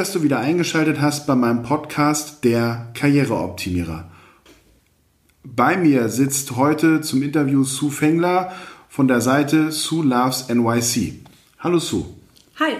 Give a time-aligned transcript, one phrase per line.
[0.00, 4.10] Dass du wieder eingeschaltet hast bei meinem Podcast Der Karriereoptimierer.
[5.44, 8.50] Bei mir sitzt heute zum Interview Sue Fengler
[8.88, 11.16] von der Seite Sue Loves NYC.
[11.58, 12.06] Hallo Sue.
[12.58, 12.76] Hi.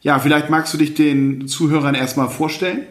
[0.00, 2.86] Ja, vielleicht magst du dich den Zuhörern erstmal vorstellen.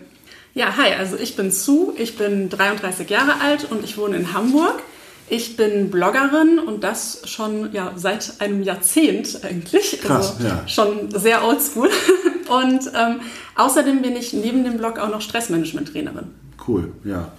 [0.54, 4.34] Ja, hi, also ich bin Sue, ich bin 33 Jahre alt und ich wohne in
[4.34, 4.82] Hamburg.
[5.30, 10.00] Ich bin Bloggerin und das schon ja, seit einem Jahrzehnt eigentlich.
[10.02, 10.68] Krass, also ja.
[10.68, 11.90] Schon sehr oldschool.
[12.48, 13.20] Und ähm,
[13.56, 16.28] außerdem bin ich neben dem Blog auch noch Stressmanagement-Trainerin.
[16.66, 17.32] Cool, ja.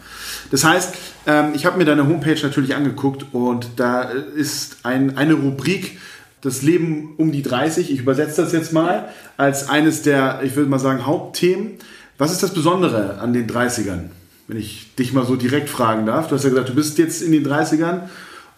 [0.50, 0.94] Das heißt,
[1.26, 5.98] ähm, ich habe mir deine Homepage natürlich angeguckt und da ist ein, eine Rubrik,
[6.40, 10.70] das Leben um die 30, ich übersetze das jetzt mal, als eines der, ich würde
[10.70, 11.78] mal sagen, Hauptthemen.
[12.16, 14.10] Was ist das Besondere an den 30ern?
[14.48, 16.28] Wenn ich dich mal so direkt fragen darf.
[16.28, 18.00] Du hast ja gesagt, du bist jetzt in den 30ern.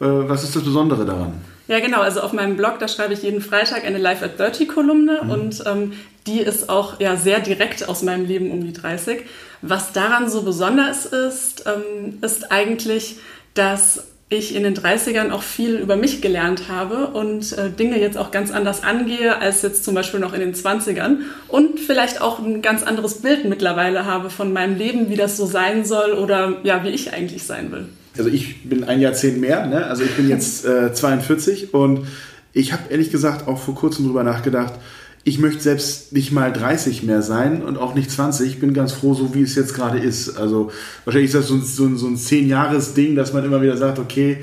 [0.00, 1.34] Äh, was ist das Besondere daran?
[1.66, 2.00] Ja, genau.
[2.00, 5.30] Also auf meinem Blog, da schreibe ich jeden Freitag eine Live at 30 Kolumne Mhm.
[5.30, 5.92] und ähm,
[6.26, 9.20] die ist auch ja, sehr direkt aus meinem Leben um die 30.
[9.62, 13.16] Was daran so besonders ist, ähm, ist eigentlich,
[13.54, 18.16] dass ich in den 30ern auch viel über mich gelernt habe und äh, Dinge jetzt
[18.16, 21.16] auch ganz anders angehe als jetzt zum Beispiel noch in den 20ern
[21.48, 25.46] und vielleicht auch ein ganz anderes Bild mittlerweile habe von meinem Leben, wie das so
[25.46, 27.86] sein soll oder ja, wie ich eigentlich sein will.
[28.16, 29.86] Also ich bin ein Jahrzehnt mehr, ne?
[29.86, 32.06] also ich bin jetzt äh, 42 und
[32.52, 34.74] ich habe ehrlich gesagt auch vor kurzem drüber nachgedacht,
[35.22, 38.48] ich möchte selbst nicht mal 30 mehr sein und auch nicht 20.
[38.48, 40.38] Ich bin ganz froh, so wie es jetzt gerade ist.
[40.38, 40.70] Also
[41.04, 43.98] wahrscheinlich ist das so ein, so ein, so ein 10-Jahres-Ding, dass man immer wieder sagt,
[43.98, 44.38] okay,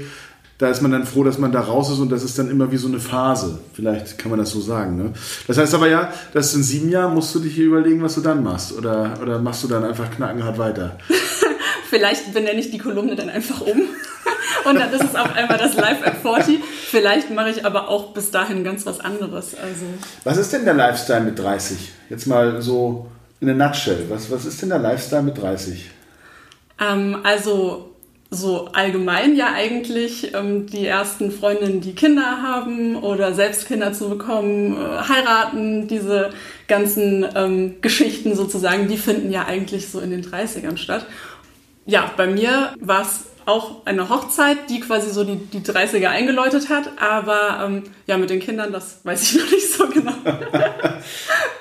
[0.59, 2.71] da ist man dann froh, dass man da raus ist und das ist dann immer
[2.71, 3.59] wie so eine Phase.
[3.73, 4.97] Vielleicht kann man das so sagen.
[4.97, 5.13] Ne?
[5.47, 8.21] Das heißt aber ja, dass in sieben Jahren musst du dich hier überlegen, was du
[8.21, 8.73] dann machst.
[8.73, 10.97] Oder, oder machst du dann einfach knackenhart weiter?
[11.89, 13.83] Vielleicht benenne ich die Kolumne dann einfach um.
[14.65, 16.59] Und dann ist es auf einmal das Live at 40.
[16.63, 19.55] Vielleicht mache ich aber auch bis dahin ganz was anderes.
[19.55, 19.85] Also
[20.23, 21.77] Was ist denn der Lifestyle mit 30?
[22.09, 23.07] Jetzt mal so
[23.39, 24.05] in a nutshell.
[24.09, 25.91] Was, was ist denn der Lifestyle mit 30?
[26.79, 27.93] Ähm, also
[28.29, 34.09] so allgemein ja eigentlich ähm, die ersten Freundinnen, die Kinder haben oder selbst Kinder zu
[34.09, 36.31] bekommen, äh, heiraten, diese
[36.67, 41.05] ganzen ähm, Geschichten sozusagen, die finden ja eigentlich so in den 30ern statt.
[41.85, 46.69] Ja, bei mir war es auch eine Hochzeit, die quasi so die, die 30er eingeläutet
[46.69, 50.13] hat, aber ähm, ja, mit den Kindern, das weiß ich noch nicht so genau.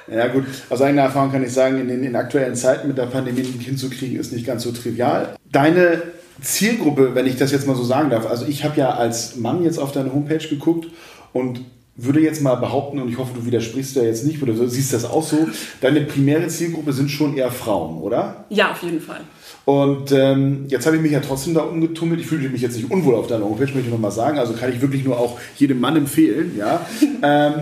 [0.09, 3.07] Ja gut, aus eigener Erfahrung kann ich sagen, in den in aktuellen Zeiten mit der
[3.07, 5.35] Pandemie ein Kind zu kriegen, ist nicht ganz so trivial.
[5.51, 6.01] Deine
[6.41, 9.65] Zielgruppe, wenn ich das jetzt mal so sagen darf, also ich habe ja als Mann
[9.65, 10.87] jetzt auf deine Homepage geguckt
[11.33, 11.61] und
[11.97, 15.05] würde jetzt mal behaupten, und ich hoffe, du widersprichst da jetzt nicht, oder siehst das
[15.05, 15.49] auch so,
[15.81, 18.45] deine primäre Zielgruppe sind schon eher Frauen, oder?
[18.51, 19.21] Ja, auf jeden Fall.
[19.67, 22.21] Und ähm, jetzt habe ich mich ja trotzdem da umgetummelt.
[22.21, 24.39] Ich fühle mich jetzt nicht unwohl auf deiner Homepage, möchte ich nochmal sagen.
[24.39, 26.57] Also kann ich wirklich nur auch jedem Mann empfehlen.
[26.57, 26.87] Ja.
[27.23, 27.55] ähm,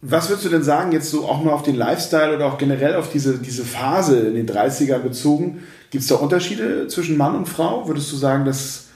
[0.00, 2.96] was würdest du denn sagen, jetzt so auch mal auf den Lifestyle oder auch generell
[2.96, 5.62] auf diese, diese Phase in den 30ern bezogen?
[5.90, 7.86] Gibt es da Unterschiede zwischen Mann und Frau?
[7.86, 8.86] Würdest du sagen, dass,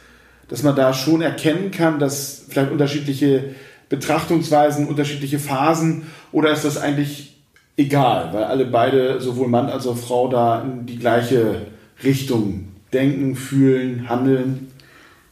[0.48, 3.50] dass man da schon erkennen kann, dass vielleicht unterschiedliche
[3.90, 7.36] Betrachtungsweisen, unterschiedliche Phasen oder ist das eigentlich
[7.76, 13.36] egal, weil alle beide, sowohl Mann als auch Frau, da in die gleiche Richtung denken,
[13.36, 14.68] fühlen, handeln?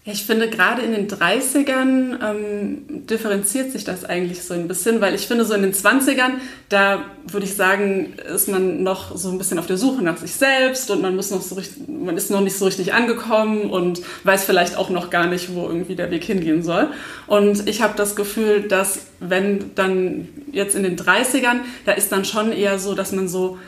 [0.06, 5.00] Ja, ich finde gerade in den 30ern ähm, differenziert sich das eigentlich so ein bisschen,
[5.00, 6.32] weil ich finde so in den 20ern,
[6.68, 10.32] da würde ich sagen, ist man noch so ein bisschen auf der Suche nach sich
[10.32, 14.02] selbst und man muss noch so richtig, man ist noch nicht so richtig angekommen und
[14.24, 16.88] weiß vielleicht auch noch gar nicht, wo irgendwie der Weg hingehen soll.
[17.26, 22.26] Und ich habe das Gefühl, dass wenn dann jetzt in den 30ern, da ist dann
[22.26, 23.58] schon eher so, dass man so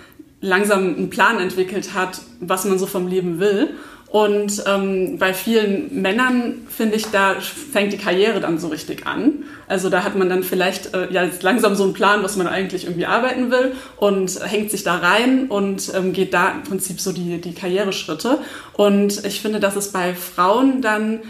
[0.41, 3.71] langsam einen Plan entwickelt hat, was man so vom Leben will.
[4.09, 9.45] Und ähm, bei vielen Männern, finde ich, da fängt die Karriere dann so richtig an.
[9.67, 12.85] Also da hat man dann vielleicht äh, ja, langsam so einen Plan, was man eigentlich
[12.85, 17.13] irgendwie arbeiten will und hängt sich da rein und ähm, geht da im Prinzip so
[17.13, 18.39] die, die Karriereschritte.
[18.75, 21.21] Und ich finde, dass es bei Frauen dann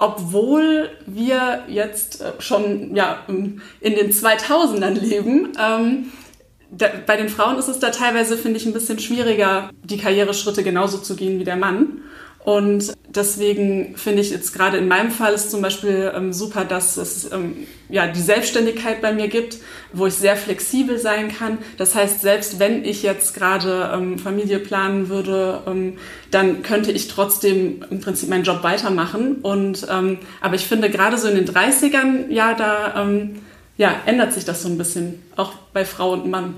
[0.00, 6.12] obwohl wir jetzt äh, schon ja, in den 2000ern leben, ähm,
[6.70, 10.62] da, bei den Frauen ist es da teilweise, finde ich, ein bisschen schwieriger, die Karriereschritte
[10.62, 12.02] genauso zu gehen wie der Mann.
[12.44, 16.96] Und deswegen finde ich jetzt gerade in meinem Fall ist zum Beispiel ähm, super, dass
[16.96, 19.58] es ähm, ja die Selbstständigkeit bei mir gibt,
[19.92, 21.58] wo ich sehr flexibel sein kann.
[21.76, 25.98] Das heißt, selbst wenn ich jetzt gerade ähm, Familie planen würde, ähm,
[26.30, 29.38] dann könnte ich trotzdem im Prinzip meinen Job weitermachen.
[29.42, 33.42] Und ähm, aber ich finde gerade so in den 30ern, ja, da ähm,
[33.78, 36.54] ja, ändert sich das so ein bisschen, auch bei Frau und Mann.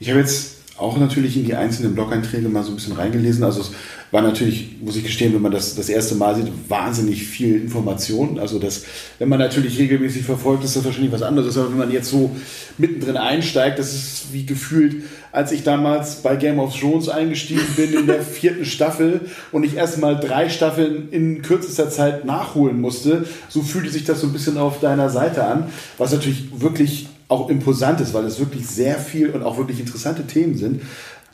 [0.00, 3.44] Ich habe jetzt auch natürlich in die einzelnen Blog-Einträge mal so ein bisschen reingelesen.
[3.44, 3.70] Also es
[4.10, 8.40] war natürlich, muss ich gestehen, wenn man das das erste Mal sieht, wahnsinnig viel Information.
[8.40, 8.84] Also das,
[9.20, 11.56] wenn man natürlich regelmäßig verfolgt, ist das wahrscheinlich was anderes.
[11.56, 12.34] Aber wenn man jetzt so
[12.76, 17.92] mittendrin einsteigt, das ist wie gefühlt, als ich damals bei Game of Thrones eingestiegen bin
[17.92, 19.20] in der vierten Staffel
[19.52, 23.26] und ich erst mal drei Staffeln in kürzester Zeit nachholen musste.
[23.48, 25.66] So fühlte sich das so ein bisschen auf deiner Seite an,
[25.98, 30.26] was natürlich wirklich auch imposant ist, weil es wirklich sehr viel und auch wirklich interessante
[30.26, 30.82] Themen sind.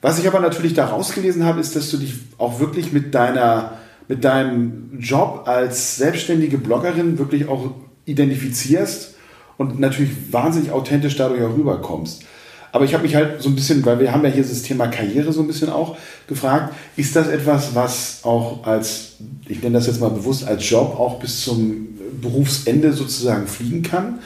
[0.03, 3.73] Was ich aber natürlich da rausgelesen habe, ist, dass du dich auch wirklich mit deiner,
[4.09, 7.73] mit deinem Job als selbstständige Bloggerin wirklich auch
[8.07, 9.15] identifizierst
[9.59, 12.25] und natürlich wahnsinnig authentisch dadurch auch rüberkommst.
[12.73, 14.87] Aber ich habe mich halt so ein bisschen, weil wir haben ja hier das Thema
[14.87, 15.97] Karriere so ein bisschen auch
[16.29, 19.17] gefragt, ist das etwas, was auch als,
[19.49, 21.89] ich nenne das jetzt mal bewusst, als Job auch bis zum
[22.21, 24.21] Berufsende sozusagen fliegen kann?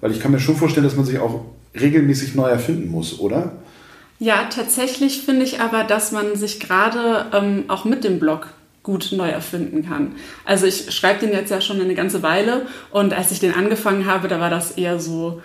[0.00, 1.44] Weil ich kann mir schon vorstellen, dass man sich auch
[1.78, 3.52] regelmäßig neu erfinden muss, oder?
[4.18, 8.48] Ja, tatsächlich finde ich aber, dass man sich gerade ähm, auch mit dem Blog
[8.82, 10.12] gut neu erfinden kann.
[10.44, 14.06] Also ich schreibe den jetzt ja schon eine ganze Weile und als ich den angefangen
[14.06, 15.42] habe, da war das eher so,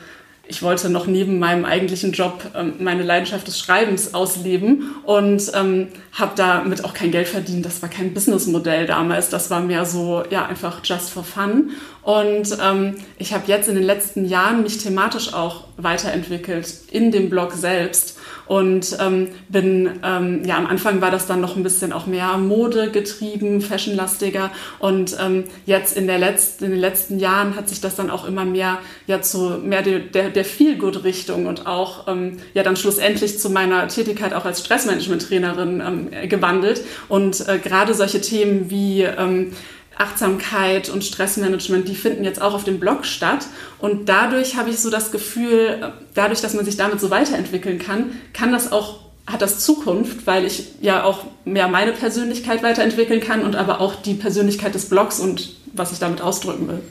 [0.48, 5.88] ich wollte noch neben meinem eigentlichen Job ähm, meine Leidenschaft des Schreibens ausleben und ähm,
[6.12, 7.66] habe damit auch kein Geld verdient.
[7.66, 9.30] Das war kein Businessmodell damals.
[9.30, 11.72] Das war mehr so, ja, einfach just for fun.
[12.04, 17.30] Und ähm, ich habe jetzt in den letzten Jahren mich thematisch auch weiterentwickelt in dem
[17.30, 18.15] Blog selbst
[18.48, 22.38] und ähm, bin, ähm, ja, am Anfang war das dann noch ein bisschen auch mehr
[22.38, 24.52] Mode getrieben, fashionlastiger.
[24.80, 28.28] Und ähm, jetzt in, der letzten, in den letzten Jahren hat sich das dann auch
[28.28, 33.40] immer mehr ja zu mehr der, der, der Feel-Good-Richtung und auch ähm, ja dann schlussendlich
[33.40, 36.84] zu meiner Tätigkeit auch als Stressmanagement-Trainerin ähm, gewandelt.
[37.08, 39.54] Und äh, gerade solche Themen wie ähm,
[39.98, 43.48] Achtsamkeit und Stressmanagement, die finden jetzt auch auf dem Blog statt.
[43.80, 48.12] Und dadurch habe ich so das Gefühl, dadurch, dass man sich damit so weiterentwickeln kann,
[48.34, 53.44] kann das auch, hat das Zukunft, weil ich ja auch mehr meine Persönlichkeit weiterentwickeln kann
[53.44, 56.82] und aber auch die Persönlichkeit des Blogs und was ich damit ausdrücken will.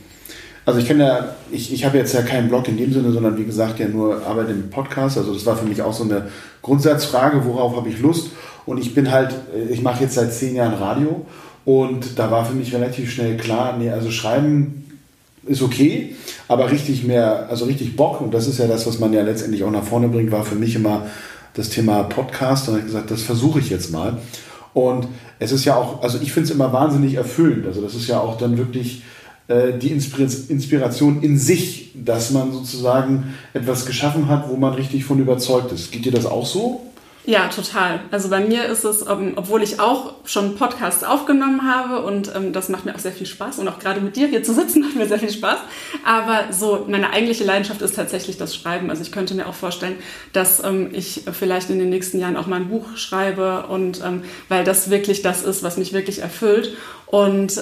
[0.67, 3.37] Also ich kenne ja, ich, ich habe jetzt ja keinen Blog in dem Sinne, sondern
[3.37, 5.19] wie gesagt ja nur Arbeit im Podcast.
[5.19, 6.29] Also das war für mich auch so eine
[6.63, 8.31] Grundsatzfrage, worauf habe ich Lust?
[8.65, 9.35] Und ich bin halt,
[9.69, 11.27] ich mache jetzt seit zehn Jahren Radio
[11.65, 14.85] und da war für mich relativ schnell klar, nee, also schreiben
[15.47, 16.15] ist okay,
[16.49, 19.65] aber richtig mehr, also richtig Bock, und das ist ja das, was man ja letztendlich
[19.65, 21.07] auch nach vorne bringt, war für mich immer
[21.55, 22.69] das Thema Podcast.
[22.69, 24.19] Und ich gesagt, das versuche ich jetzt mal.
[24.75, 25.07] Und
[25.39, 27.67] es ist ja auch, also ich finde es immer wahnsinnig erfüllend.
[27.67, 29.03] Also das ist ja auch dann wirklich
[29.47, 35.21] äh, die Inspiration in sich, dass man sozusagen etwas geschaffen hat, wo man richtig von
[35.21, 35.93] überzeugt ist.
[35.93, 36.83] Geht dir das auch so?
[37.27, 38.01] Ja, total.
[38.11, 42.53] Also bei mir ist es, ähm, obwohl ich auch schon Podcasts aufgenommen habe und ähm,
[42.53, 44.81] das macht mir auch sehr viel Spaß und auch gerade mit dir hier zu sitzen
[44.83, 45.59] macht mir sehr viel Spaß.
[46.05, 48.91] Aber so meine eigentliche Leidenschaft ist tatsächlich das Schreiben.
[48.91, 49.97] Also ich könnte mir auch vorstellen,
[50.35, 54.03] dass ähm, ich vielleicht in den nächsten Jahren auch mal ein Buch schreibe und
[54.49, 57.61] weil das wirklich das ist, was mich wirklich erfüllt und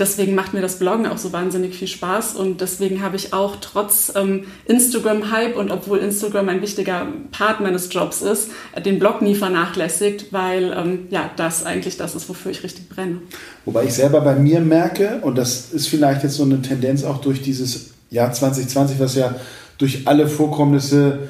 [0.00, 3.56] deswegen macht mir das Bloggen auch so wahnsinnig viel Spaß und deswegen habe ich auch
[3.60, 8.50] trotz ähm, Instagram-Hype und obwohl Instagram ein wichtiger Part meines Jobs ist,
[8.84, 13.18] den Blog nie vernachlässigt, weil ähm, ja, das eigentlich das ist, wofür ich richtig brenne.
[13.64, 17.20] Wobei ich selber bei mir merke, und das ist vielleicht jetzt so eine Tendenz auch
[17.20, 19.34] durch dieses Jahr 2020, was ja
[19.78, 21.28] durch alle Vorkommnisse,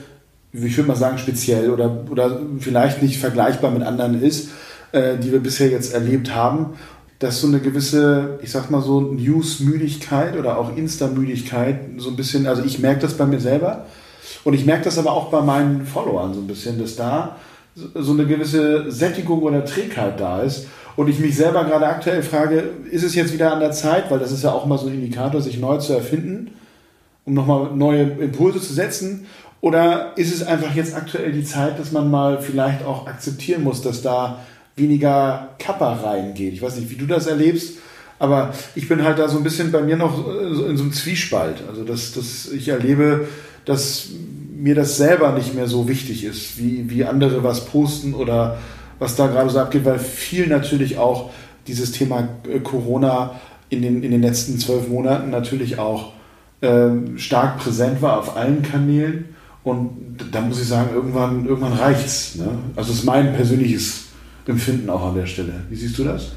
[0.52, 4.48] ich würde mal sagen, speziell oder, oder vielleicht nicht vergleichbar mit anderen ist,
[4.92, 6.74] äh, die wir bisher jetzt erlebt haben
[7.20, 12.46] dass so eine gewisse, ich sag mal so, News-Müdigkeit oder auch Insta-Müdigkeit so ein bisschen,
[12.46, 13.86] also ich merke das bei mir selber
[14.42, 17.36] und ich merke das aber auch bei meinen Followern so ein bisschen, dass da
[17.74, 22.70] so eine gewisse Sättigung oder Trägheit da ist und ich mich selber gerade aktuell frage,
[22.90, 24.94] ist es jetzt wieder an der Zeit, weil das ist ja auch mal so ein
[24.94, 26.52] Indikator, sich neu zu erfinden,
[27.26, 29.26] um nochmal neue Impulse zu setzen?
[29.60, 33.82] Oder ist es einfach jetzt aktuell die Zeit, dass man mal vielleicht auch akzeptieren muss,
[33.82, 34.40] dass da
[34.80, 36.54] weniger Kappa reingeht.
[36.54, 37.74] Ich weiß nicht, wie du das erlebst,
[38.18, 40.92] aber ich bin halt da so ein bisschen bei mir noch äh, in so einem
[40.92, 41.62] Zwiespalt.
[41.68, 43.28] Also, dass, dass ich erlebe,
[43.64, 44.08] dass
[44.54, 48.58] mir das selber nicht mehr so wichtig ist, wie, wie andere was posten oder
[48.98, 51.30] was da gerade so abgeht, weil viel natürlich auch
[51.66, 56.12] dieses Thema äh, Corona in den, in den letzten zwölf Monaten natürlich auch
[56.60, 59.34] ähm, stark präsent war auf allen Kanälen.
[59.64, 62.34] Und da muss ich sagen, irgendwann, irgendwann reicht's.
[62.34, 62.48] Ne?
[62.76, 64.09] Also, es ist mein persönliches
[64.46, 65.52] Empfinden auch an der Stelle.
[65.68, 66.32] Wie siehst du das?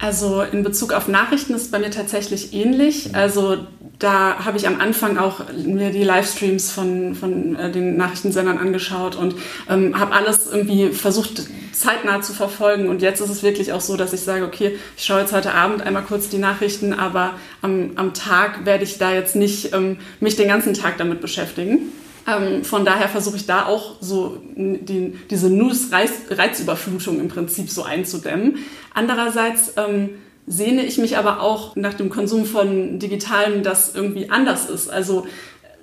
[0.00, 3.14] Also in Bezug auf Nachrichten ist es bei mir tatsächlich ähnlich.
[3.14, 3.58] Also
[3.98, 9.14] da habe ich am Anfang auch mir die Livestreams von, von äh, den Nachrichtensendern angeschaut
[9.16, 9.36] und
[9.70, 12.88] ähm, habe alles irgendwie versucht zeitnah zu verfolgen.
[12.88, 15.54] Und jetzt ist es wirklich auch so, dass ich sage, okay, ich schaue jetzt heute
[15.54, 19.98] Abend einmal kurz die Nachrichten, aber am, am Tag werde ich da jetzt nicht ähm,
[20.20, 21.92] mich den ganzen Tag damit beschäftigen.
[22.26, 28.58] Ähm, von daher versuche ich da auch so die, diese News-Reizüberflutung im Prinzip so einzudämmen.
[28.94, 30.10] Andererseits ähm,
[30.46, 34.88] sehne ich mich aber auch nach dem Konsum von Digitalem, das irgendwie anders ist.
[34.88, 35.26] Also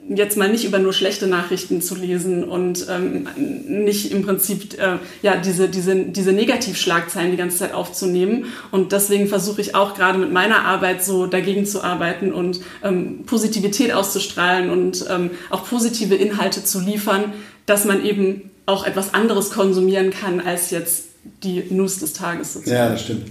[0.09, 3.27] jetzt mal nicht über nur schlechte Nachrichten zu lesen und ähm,
[3.67, 9.27] nicht im Prinzip äh, ja diese diese diese Negativschlagzeilen die ganze Zeit aufzunehmen und deswegen
[9.27, 14.69] versuche ich auch gerade mit meiner Arbeit so dagegen zu arbeiten und ähm, Positivität auszustrahlen
[14.69, 17.33] und ähm, auch positive Inhalte zu liefern,
[17.65, 21.05] dass man eben auch etwas anderes konsumieren kann als jetzt
[21.43, 22.77] die News des Tages sozusagen.
[22.77, 23.27] Ja, das stimmt.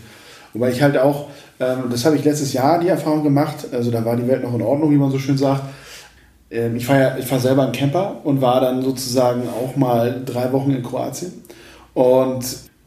[0.53, 4.05] Wobei ich halt auch, ähm, das habe ich letztes Jahr die Erfahrung gemacht, also da
[4.05, 5.65] war die Welt noch in Ordnung, wie man so schön sagt
[6.51, 10.23] ähm, ich fahre ja, ich fahr selber einen Camper und war dann sozusagen auch mal
[10.25, 11.33] drei Wochen in Kroatien.
[11.95, 12.45] Und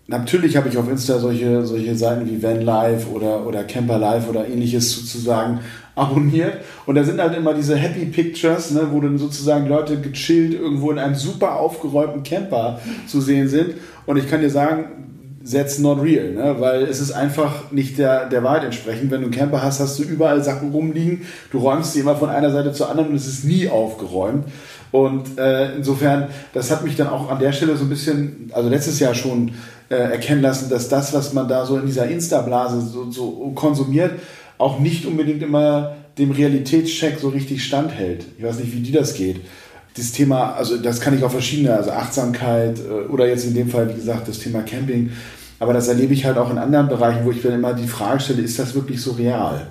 [0.07, 3.97] natürlich habe ich auf Insta solche, solche Seiten wie Vanlife oder, oder Camper
[4.29, 5.61] oder ähnliches sozusagen
[5.95, 6.57] abonniert.
[6.85, 10.91] Und da sind halt immer diese Happy Pictures, ne, wo dann sozusagen Leute gechillt irgendwo
[10.91, 13.75] in einem super aufgeräumten Camper zu sehen sind.
[14.05, 15.12] Und ich kann dir sagen,
[15.43, 16.55] that's not real, ne?
[16.59, 19.11] weil es ist einfach nicht der, der Wahrheit entsprechend.
[19.11, 22.29] Wenn du einen Camper hast, hast du überall Sachen rumliegen, du räumst sie immer von
[22.29, 24.45] einer Seite zur anderen und es ist nie aufgeräumt.
[24.91, 28.69] Und äh, insofern, das hat mich dann auch an der Stelle so ein bisschen, also
[28.69, 29.51] letztes Jahr schon
[29.89, 34.11] äh, erkennen lassen, dass das, was man da so in dieser Insta-Blase so, so konsumiert,
[34.57, 38.25] auch nicht unbedingt immer dem Realitätscheck so richtig standhält.
[38.37, 39.41] Ich weiß nicht, wie dir das geht
[39.95, 43.69] das Thema, also das kann ich auf verschiedene, also Achtsamkeit äh, oder jetzt in dem
[43.69, 45.11] Fall, wie gesagt, das Thema Camping.
[45.59, 48.19] Aber das erlebe ich halt auch in anderen Bereichen, wo ich mir immer die Frage
[48.19, 49.67] stelle, ist das wirklich so real?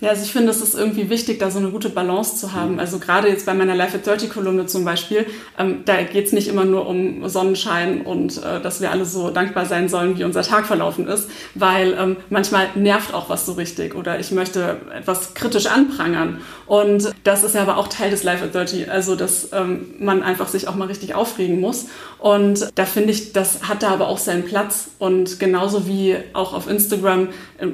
[0.00, 2.74] Ja, also ich finde, es ist irgendwie wichtig, da so eine gute Balance zu haben.
[2.74, 2.78] Mhm.
[2.78, 5.26] Also gerade jetzt bei meiner Life at 30 Kolumne zum Beispiel,
[5.58, 9.30] ähm, da geht es nicht immer nur um Sonnenschein und äh, dass wir alle so
[9.30, 13.54] dankbar sein sollen, wie unser Tag verlaufen ist, weil ähm, manchmal nervt auch was so
[13.54, 16.42] richtig oder ich möchte etwas kritisch anprangern.
[16.66, 20.22] Und das ist ja aber auch Teil des Life at 30, also dass ähm, man
[20.22, 21.86] einfach sich auch mal richtig aufregen muss.
[22.18, 24.90] Und da finde ich, das hat da aber auch seinen Platz.
[24.98, 27.28] Und genauso wie auch auf Instagram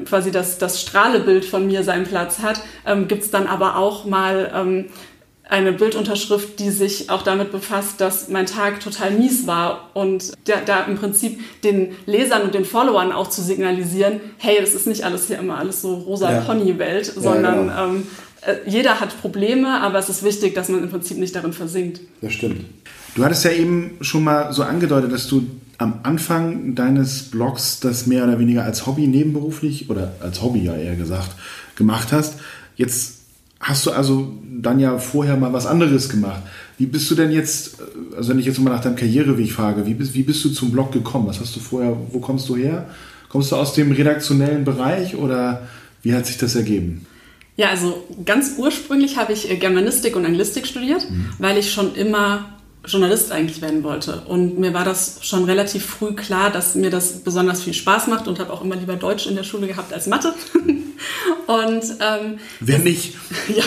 [0.05, 4.05] quasi das, das Strahlebild von mir seinen Platz hat, ähm, gibt es dann aber auch
[4.05, 4.87] mal ähm,
[5.49, 10.55] eine Bildunterschrift, die sich auch damit befasst, dass mein Tag total mies war und da,
[10.65, 15.05] da, im Prinzip den Lesern und den Followern auch zu signalisieren, hey, es ist nicht
[15.05, 16.41] alles hier immer alles so rosa ja.
[16.41, 17.95] Pony-Welt, sondern ja, genau.
[17.97, 18.07] ähm,
[18.41, 22.01] äh, jeder hat Probleme, aber es ist wichtig, dass man im Prinzip nicht darin versinkt.
[22.23, 22.65] Das stimmt.
[23.15, 25.47] Du hattest ja eben schon mal so angedeutet, dass du
[25.79, 30.77] am Anfang deines Blogs das mehr oder weniger als Hobby nebenberuflich oder als Hobby ja
[30.77, 31.33] eher gesagt
[31.77, 32.39] gemacht hast.
[32.77, 33.19] Jetzt
[33.61, 36.43] hast du also dann ja vorher mal was anderes gemacht.
[36.79, 37.79] Wie bist du denn jetzt,
[38.17, 40.71] also wenn ich jetzt mal nach deinem Karriereweg frage, wie bist, wie bist du zum
[40.71, 41.27] Blog gekommen?
[41.27, 42.89] Was hast du vorher, wo kommst du her?
[43.29, 45.67] Kommst du aus dem redaktionellen Bereich oder
[46.03, 47.07] wie hat sich das ergeben?
[47.57, 51.29] Ja, also ganz ursprünglich habe ich Germanistik und Anglistik studiert, mhm.
[51.39, 52.54] weil ich schon immer
[52.87, 54.23] Journalist eigentlich werden wollte.
[54.27, 58.29] Und mir war das schon relativ früh klar, dass mir das besonders viel Spaß macht
[58.29, 60.35] und habe auch immer lieber Deutsch in der Schule gehabt als Mathe.
[61.47, 63.15] und ähm, wer nicht?
[63.49, 63.63] ja,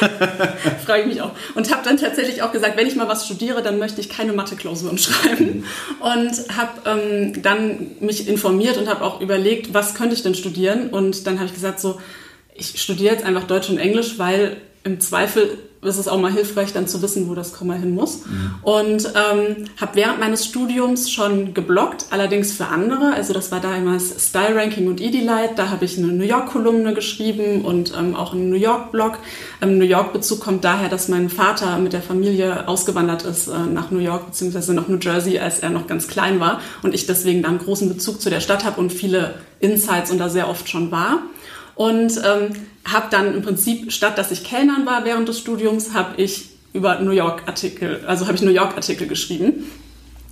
[0.84, 1.30] frage ich mich auch.
[1.54, 4.32] Und habe dann tatsächlich auch gesagt, wenn ich mal was studiere, dann möchte ich keine
[4.32, 5.64] Mathe-Klausuren schreiben.
[6.00, 10.90] Und habe ähm, dann mich informiert und habe auch überlegt, was könnte ich denn studieren?
[10.90, 12.00] Und dann habe ich gesagt so,
[12.54, 16.72] ich studiere jetzt einfach Deutsch und Englisch, weil im Zweifel ist es auch mal hilfreich,
[16.72, 18.26] dann zu wissen, wo das Komma hin muss.
[18.26, 18.54] Mhm.
[18.62, 23.12] Und ähm, habe während meines Studiums schon gebloggt, allerdings für andere.
[23.14, 25.58] Also das war damals Style Ranking und Edilight.
[25.58, 29.18] Da habe ich eine New York-Kolumne geschrieben und ähm, auch einen New York-Blog.
[29.62, 33.90] Ähm, New York-Bezug kommt daher, dass mein Vater mit der Familie ausgewandert ist äh, nach
[33.90, 34.72] New York bzw.
[34.72, 36.60] nach New Jersey, als er noch ganz klein war.
[36.82, 40.28] Und ich deswegen dann großen Bezug zu der Stadt habe und viele Insights und da
[40.28, 41.22] sehr oft schon war.
[41.78, 42.50] Und ähm,
[42.84, 46.98] habe dann im Prinzip, statt dass ich Kellnern war während des Studiums, habe ich über
[46.98, 49.70] New York Artikel, also habe ich New York Artikel geschrieben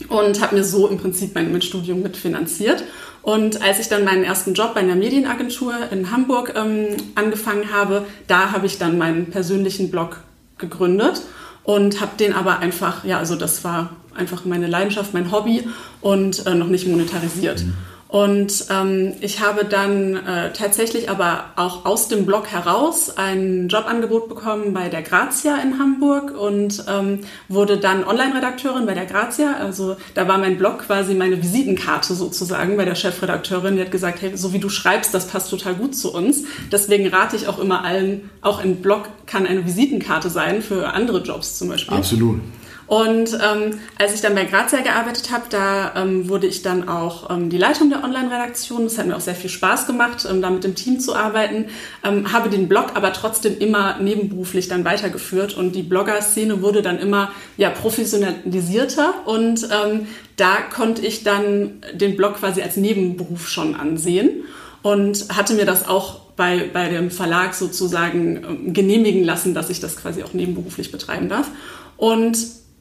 [0.09, 2.83] und habe mir so im Prinzip mein, Studium mitfinanziert.
[3.23, 8.05] Und als ich dann meinen ersten Job bei einer Medienagentur in Hamburg ähm, angefangen habe,
[8.27, 10.19] da habe ich dann meinen persönlichen Blog
[10.59, 11.23] gegründet
[11.63, 15.63] und habe den aber einfach, ja, also das war einfach meine Leidenschaft, mein Hobby
[16.01, 17.63] und äh, noch nicht monetarisiert.
[17.63, 17.75] Mhm.
[18.09, 24.29] Und ähm, ich habe dann äh, tatsächlich aber auch aus dem Blog heraus ein Jobangebot
[24.29, 29.57] bekommen bei der Grazia in Hamburg und ähm, wurde dann Online-Redakteurin bei der Grazia.
[29.59, 33.75] Also da war mein Blog quasi meine Visitenkarte sozusagen bei der Chefredakteurin.
[33.75, 36.45] Die hat gesagt, hey, so wie du schreibst, das passt total gut zu uns.
[36.71, 41.23] Deswegen rate ich auch immer allen, auch ein Blog kann eine Visitenkarte sein für andere
[41.23, 41.97] Jobs zum Beispiel.
[41.97, 42.41] Absolut.
[42.87, 47.31] Und ähm, als ich dann bei Grazia gearbeitet habe, da ähm, wurde ich dann auch
[47.31, 48.85] ähm, die Leitung der Online-Redaktion.
[48.85, 51.67] Das hat mir auch sehr viel Spaß gemacht, ähm, da mit dem Team zu arbeiten.
[52.05, 56.99] Ähm, habe den Blog aber trotzdem immer nebenberuflich dann weitergeführt und die Blogger-Szene wurde dann
[56.99, 63.75] immer ja professionalisierter und ähm, da konnte ich dann den Blog quasi als Nebenberuf schon
[63.75, 64.45] ansehen
[64.83, 69.81] und hatte mir das auch bei, bei dem Verlag sozusagen ähm, genehmigen lassen, dass ich
[69.81, 71.51] das quasi auch nebenberuflich betreiben darf.
[71.97, 72.37] Und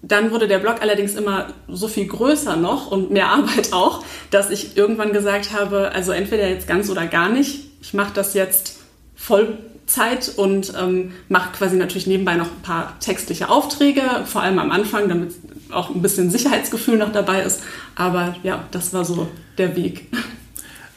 [0.08, 4.52] dann wurde der Blog allerdings immer so viel größer noch und mehr Arbeit auch, dass
[4.52, 7.62] ich irgendwann gesagt habe, also entweder jetzt ganz oder gar nicht.
[7.82, 8.78] Ich mache das jetzt
[9.16, 14.72] Vollzeit und ähm, mache quasi natürlich nebenbei noch ein paar textliche Aufträge, vor allem am
[14.72, 15.34] Anfang, damit
[15.72, 17.62] auch ein bisschen Sicherheitsgefühl noch dabei ist.
[17.96, 20.08] Aber ja, das war so der Weg.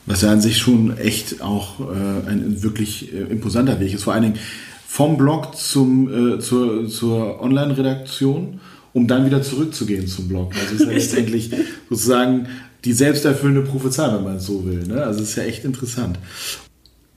[0.05, 4.05] Was ja an sich schon echt auch äh, ein wirklich äh, imposanter Weg ist.
[4.05, 4.38] Vor allen Dingen
[4.87, 8.61] vom Blog zum, äh, zur, zur Online-Redaktion,
[8.99, 10.52] um dann wieder zurückzugehen zum Blog.
[10.61, 11.50] Also es ist ja letztendlich
[11.88, 12.49] sozusagen
[12.85, 14.87] die selbsterfüllende Prophezeiung, wenn man es so will.
[14.87, 15.02] Ne?
[15.02, 16.19] Also es ist ja echt interessant.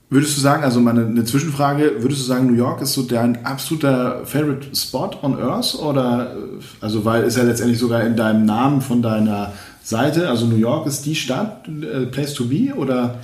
[0.08, 3.44] Würdest du sagen, also meine eine Zwischenfrage, würdest du sagen, New York ist so dein
[3.44, 5.74] absoluter Favorite Spot on Earth?
[5.74, 6.36] Oder
[6.80, 10.86] also weil ist ja letztendlich sogar in deinem Namen von deiner Seite, also New York
[10.86, 13.18] ist die Stadt, äh, Place to be oder?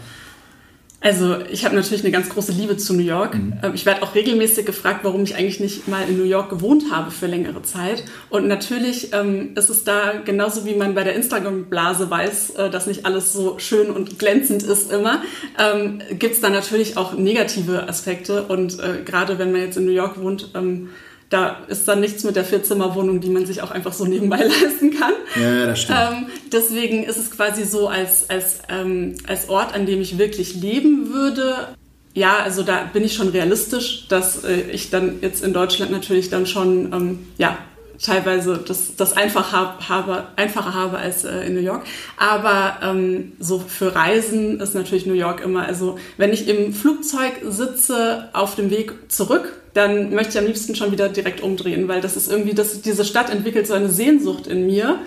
[1.00, 3.34] Also ich habe natürlich eine ganz große Liebe zu New York.
[3.34, 3.54] Mhm.
[3.62, 6.84] Ähm, ich werde auch regelmäßig gefragt, warum ich eigentlich nicht mal in New York gewohnt
[6.90, 8.02] habe für längere Zeit.
[8.30, 12.88] Und natürlich ähm, ist es da genauso wie man bei der Instagram-Blase weiß, äh, dass
[12.88, 15.22] nicht alles so schön und glänzend ist immer,
[15.58, 18.44] ähm, gibt es da natürlich auch negative Aspekte.
[18.44, 20.88] Und äh, gerade wenn man jetzt in New York wohnt, ähm,
[21.30, 24.98] da ist dann nichts mit der Vierzimmerwohnung, die man sich auch einfach so nebenbei leisten
[24.98, 25.12] kann.
[25.40, 25.98] Ja, das stimmt.
[25.98, 30.54] Ähm, deswegen ist es quasi so als, als, ähm, als Ort, an dem ich wirklich
[30.54, 31.68] leben würde.
[32.14, 36.30] Ja, also da bin ich schon realistisch, dass äh, ich dann jetzt in Deutschland natürlich
[36.30, 37.58] dann schon ähm, ja,
[38.02, 41.84] teilweise das, das einfach hab, habe, einfacher habe als äh, in New York.
[42.16, 47.32] Aber ähm, so für Reisen ist natürlich New York immer, also wenn ich im Flugzeug
[47.48, 52.00] sitze auf dem Weg zurück, dann möchte ich am liebsten schon wieder direkt umdrehen, weil
[52.00, 54.98] das ist irgendwie, das, diese Stadt entwickelt so eine Sehnsucht in mir.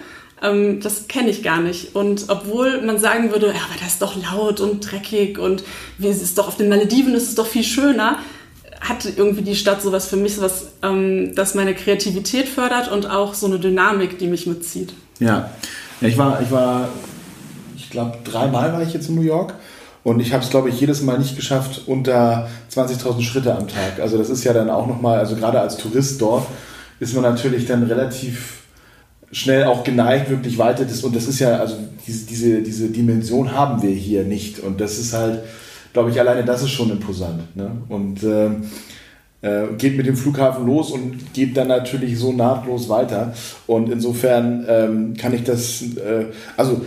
[0.41, 1.93] Ähm, das kenne ich gar nicht.
[1.93, 5.63] Und obwohl man sagen würde, ja, aber das ist doch laut und dreckig und
[5.97, 8.19] wie ist es doch auf den Malediven ist es doch viel schöner,
[8.79, 13.33] hat irgendwie die Stadt sowas für mich, was ähm, das meine Kreativität fördert und auch
[13.33, 14.93] so eine Dynamik, die mich mitzieht.
[15.19, 15.51] Ja,
[15.99, 16.87] ich war, ich war,
[17.75, 19.53] ich glaube, dreimal war ich jetzt in New York.
[20.03, 23.99] Und ich habe es, glaube ich, jedes Mal nicht geschafft unter 20.000 Schritte am Tag.
[24.01, 26.47] Also das ist ja dann auch nochmal, also gerade als Tourist dort
[26.99, 28.61] ist man natürlich dann relativ
[29.31, 30.85] schnell auch geneigt, wirklich weiter.
[31.03, 34.59] Und das ist ja, also diese, diese, diese Dimension haben wir hier nicht.
[34.59, 35.43] Und das ist halt,
[35.93, 37.55] glaube ich, alleine das ist schon imposant.
[37.55, 37.71] Ne?
[37.87, 38.49] Und äh,
[39.41, 43.33] äh, geht mit dem Flughafen los und geht dann natürlich so nahtlos weiter.
[43.67, 46.25] Und insofern ähm, kann ich das, äh,
[46.57, 46.81] also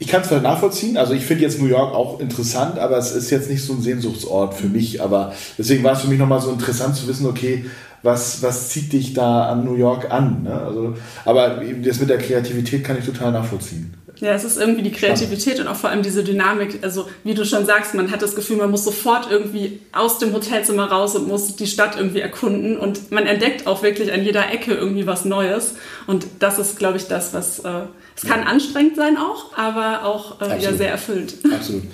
[0.00, 0.96] ich kann es vielleicht nachvollziehen.
[0.96, 3.82] Also ich finde jetzt New York auch interessant, aber es ist jetzt nicht so ein
[3.82, 5.02] Sehnsuchtsort für mich.
[5.02, 7.66] Aber deswegen war es für mich nochmal so interessant zu wissen, okay,
[8.02, 10.44] was, was zieht dich da an New York an?
[10.44, 10.58] Ne?
[10.58, 10.94] Also,
[11.26, 13.92] aber das mit der Kreativität kann ich total nachvollziehen.
[14.20, 15.60] Ja, es ist irgendwie die Kreativität Spannend.
[15.60, 16.80] und auch vor allem diese Dynamik.
[16.82, 20.34] Also, wie du schon sagst, man hat das Gefühl, man muss sofort irgendwie aus dem
[20.34, 22.76] Hotelzimmer raus und muss die Stadt irgendwie erkunden.
[22.76, 25.74] Und man entdeckt auch wirklich an jeder Ecke irgendwie was Neues.
[26.06, 27.60] Und das ist, glaube ich, das, was.
[27.60, 27.82] Äh,
[28.14, 28.46] es kann ja.
[28.46, 31.34] anstrengend sein auch, aber auch äh, ja, sehr erfüllend.
[31.50, 31.84] Absolut.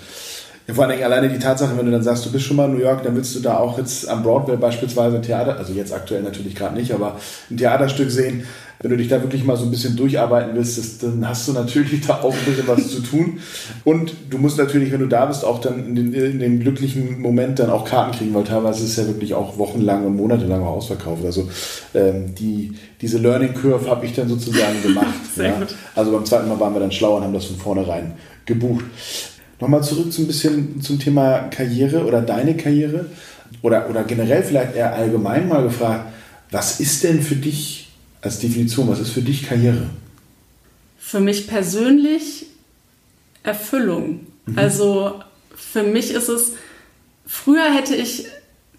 [0.67, 2.67] Ja, vor allen Dingen alleine die Tatsache, wenn du dann sagst, du bist schon mal
[2.67, 5.73] in New York, dann willst du da auch jetzt am Broadway beispielsweise ein Theater, also
[5.73, 8.45] jetzt aktuell natürlich gerade nicht, aber ein Theaterstück sehen
[8.81, 11.53] wenn du dich da wirklich mal so ein bisschen durcharbeiten willst, das, dann hast du
[11.53, 13.41] natürlich da auch ein bisschen was zu tun.
[13.85, 17.21] Und du musst natürlich, wenn du da bist, auch dann in den, in den glücklichen
[17.21, 20.63] Moment dann auch Karten kriegen, weil teilweise ist es ja wirklich auch wochenlang und monatelang
[20.63, 21.25] ausverkauft.
[21.25, 21.49] Also
[21.95, 25.15] ähm, die, diese Learning Curve habe ich dann sozusagen gemacht.
[25.35, 25.59] Sehr ja.
[25.59, 25.75] gut.
[25.95, 28.13] Also beim zweiten Mal waren wir dann schlauer und haben das von vornherein
[28.45, 28.85] gebucht.
[29.61, 33.07] Nochmal zurück ein bisschen zum Thema Karriere oder deine Karriere
[33.63, 36.13] oder, oder generell vielleicht eher allgemein mal gefragt,
[36.51, 37.89] was ist denn für dich
[38.21, 39.89] als Definition, was ist für dich Karriere?
[40.99, 42.47] Für mich persönlich
[43.43, 44.27] Erfüllung.
[44.47, 44.59] Mhm.
[44.59, 45.21] Also
[45.55, 46.53] für mich ist es,
[47.27, 48.27] früher hätte ich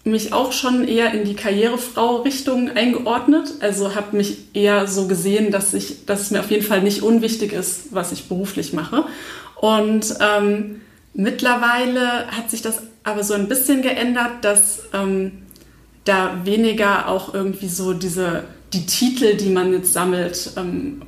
[0.04, 3.54] mich auch schon eher in die Karrierefrau-Richtung eingeordnet.
[3.60, 7.02] Also habe mich eher so gesehen, dass, ich, dass es mir auf jeden Fall nicht
[7.02, 9.04] unwichtig ist, was ich beruflich mache.
[9.60, 10.80] Und ähm,
[11.14, 15.32] mittlerweile hat sich das aber so ein bisschen geändert, dass ähm,
[16.04, 21.02] da weniger auch irgendwie so diese die Titel, die man jetzt sammelt, ähm,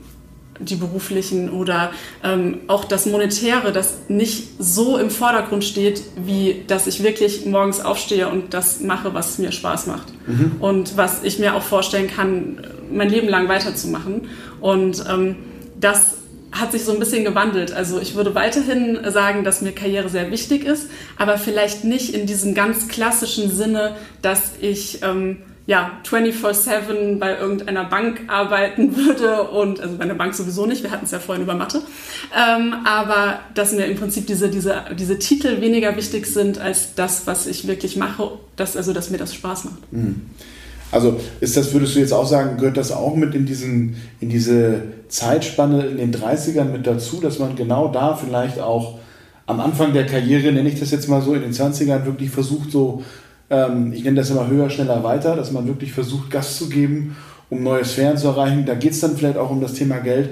[0.58, 1.90] die beruflichen oder
[2.22, 7.80] ähm, auch das Monetäre, das nicht so im Vordergrund steht, wie dass ich wirklich morgens
[7.80, 10.08] aufstehe und das mache, was mir Spaß macht.
[10.26, 10.56] Mhm.
[10.60, 12.60] Und was ich mir auch vorstellen kann,
[12.92, 14.28] mein Leben lang weiterzumachen.
[14.60, 15.36] Und ähm,
[15.78, 16.16] das
[16.52, 17.72] hat sich so ein bisschen gewandelt.
[17.72, 22.26] Also ich würde weiterhin sagen, dass mir Karriere sehr wichtig ist, aber vielleicht nicht in
[22.26, 29.80] diesem ganz klassischen Sinne, dass ich ähm, ja 24/7 bei irgendeiner Bank arbeiten würde und
[29.80, 30.82] also bei einer Bank sowieso nicht.
[30.82, 31.82] Wir hatten es ja vorhin über Mathe,
[32.36, 37.26] ähm, aber dass mir im Prinzip diese diese diese Titel weniger wichtig sind als das,
[37.26, 38.32] was ich wirklich mache.
[38.56, 39.92] Dass also dass mir das Spaß macht.
[39.92, 40.22] Mhm.
[40.92, 44.28] Also ist das, würdest du jetzt auch sagen, gehört das auch mit in, diesen, in
[44.28, 48.98] diese Zeitspanne in den 30ern mit dazu, dass man genau da vielleicht auch
[49.46, 52.70] am Anfang der Karriere, nenne ich das jetzt mal so, in den 20ern wirklich versucht,
[52.70, 53.02] so,
[53.50, 57.16] ähm, ich nenne das immer höher, schneller, weiter, dass man wirklich versucht, Gas zu geben,
[57.50, 58.64] um neue Sphären zu erreichen.
[58.66, 60.30] Da geht es dann vielleicht auch um das Thema Geld,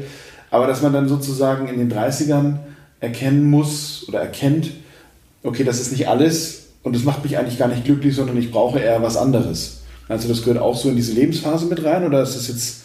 [0.50, 2.58] aber dass man dann sozusagen in den 30ern
[3.00, 4.70] erkennen muss oder erkennt,
[5.42, 8.50] okay, das ist nicht alles und das macht mich eigentlich gar nicht glücklich, sondern ich
[8.50, 9.77] brauche eher was anderes.
[10.08, 12.84] Also das gehört auch so in diese Lebensphase mit rein oder ist das jetzt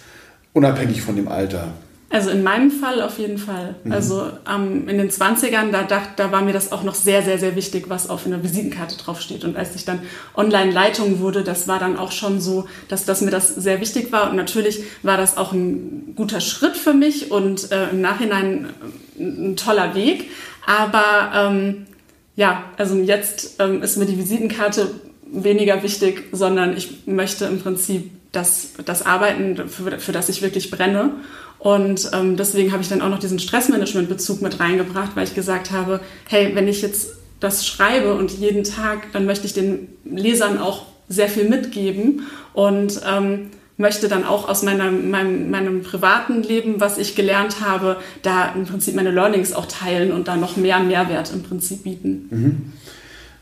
[0.54, 1.74] unabhängig von dem Alter?
[2.14, 3.74] Also in meinem Fall auf jeden Fall.
[3.84, 3.92] Mhm.
[3.92, 7.40] Also ähm, in den 20ern, da, dacht, da war mir das auch noch sehr, sehr,
[7.40, 9.44] sehr wichtig, was auf einer Visitenkarte draufsteht.
[9.44, 10.00] Und als ich dann
[10.36, 14.30] Online-Leitung wurde, das war dann auch schon so, dass, dass mir das sehr wichtig war.
[14.30, 18.70] Und natürlich war das auch ein guter Schritt für mich und äh, im Nachhinein
[19.18, 20.30] ein toller Weg.
[20.68, 21.88] Aber ähm,
[22.36, 24.92] ja, also jetzt ähm, ist mir die Visitenkarte
[25.34, 30.72] weniger wichtig, sondern ich möchte im Prinzip das, das Arbeiten, für, für das ich wirklich
[30.72, 31.12] brenne.
[31.60, 35.72] Und ähm, deswegen habe ich dann auch noch diesen Stressmanagement-Bezug mit reingebracht, weil ich gesagt
[35.72, 40.58] habe, hey, wenn ich jetzt das schreibe und jeden Tag, dann möchte ich den Lesern
[40.58, 46.80] auch sehr viel mitgeben und ähm, möchte dann auch aus meinem, meinem, meinem privaten Leben,
[46.80, 50.80] was ich gelernt habe, da im Prinzip meine Learnings auch teilen und da noch mehr
[50.80, 52.28] Mehrwert im Prinzip bieten.
[52.30, 52.74] Mhm.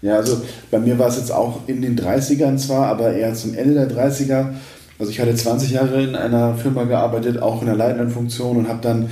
[0.01, 3.53] Ja, also bei mir war es jetzt auch in den 30ern zwar, aber eher zum
[3.53, 4.53] Ende der 30er.
[4.97, 8.67] Also ich hatte 20 Jahre in einer Firma gearbeitet, auch in der leitenden Funktion und
[8.67, 9.09] habe dann,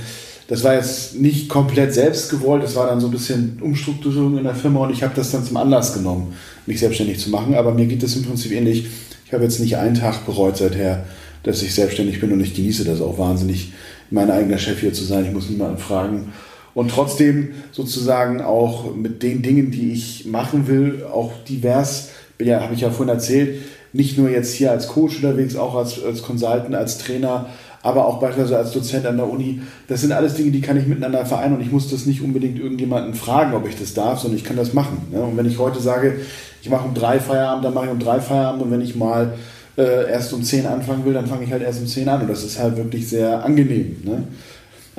[0.48, 4.44] das war jetzt nicht komplett selbst gewollt, das war dann so ein bisschen Umstrukturierung in
[4.44, 6.34] der Firma und ich habe das dann zum Anlass genommen,
[6.66, 7.54] mich selbstständig zu machen.
[7.54, 8.86] Aber mir geht es im Prinzip ähnlich.
[9.26, 11.04] Ich habe jetzt nicht einen Tag bereut seither,
[11.44, 13.72] dass ich selbstständig bin und ich genieße das auch wahnsinnig,
[14.10, 15.24] mein eigener Chef hier zu sein.
[15.24, 16.32] Ich muss niemanden fragen
[16.74, 22.74] und trotzdem sozusagen auch mit den Dingen, die ich machen will, auch divers, ja, habe
[22.74, 23.60] ich ja vorhin erzählt,
[23.92, 27.46] nicht nur jetzt hier als Coach unterwegs, auch als, als Consultant, als Trainer,
[27.82, 29.62] aber auch beispielsweise als Dozent an der Uni.
[29.88, 32.58] Das sind alles Dinge, die kann ich miteinander vereinen und ich muss das nicht unbedingt
[32.58, 35.08] irgendjemanden fragen, ob ich das darf, sondern ich kann das machen.
[35.10, 35.20] Ne?
[35.20, 36.20] Und wenn ich heute sage,
[36.62, 39.34] ich mache um drei Feierabend, dann mache ich um drei Feierabend und wenn ich mal
[39.78, 42.28] äh, erst um zehn anfangen will, dann fange ich halt erst um zehn an und
[42.28, 43.96] das ist halt wirklich sehr angenehm.
[44.04, 44.24] Ne?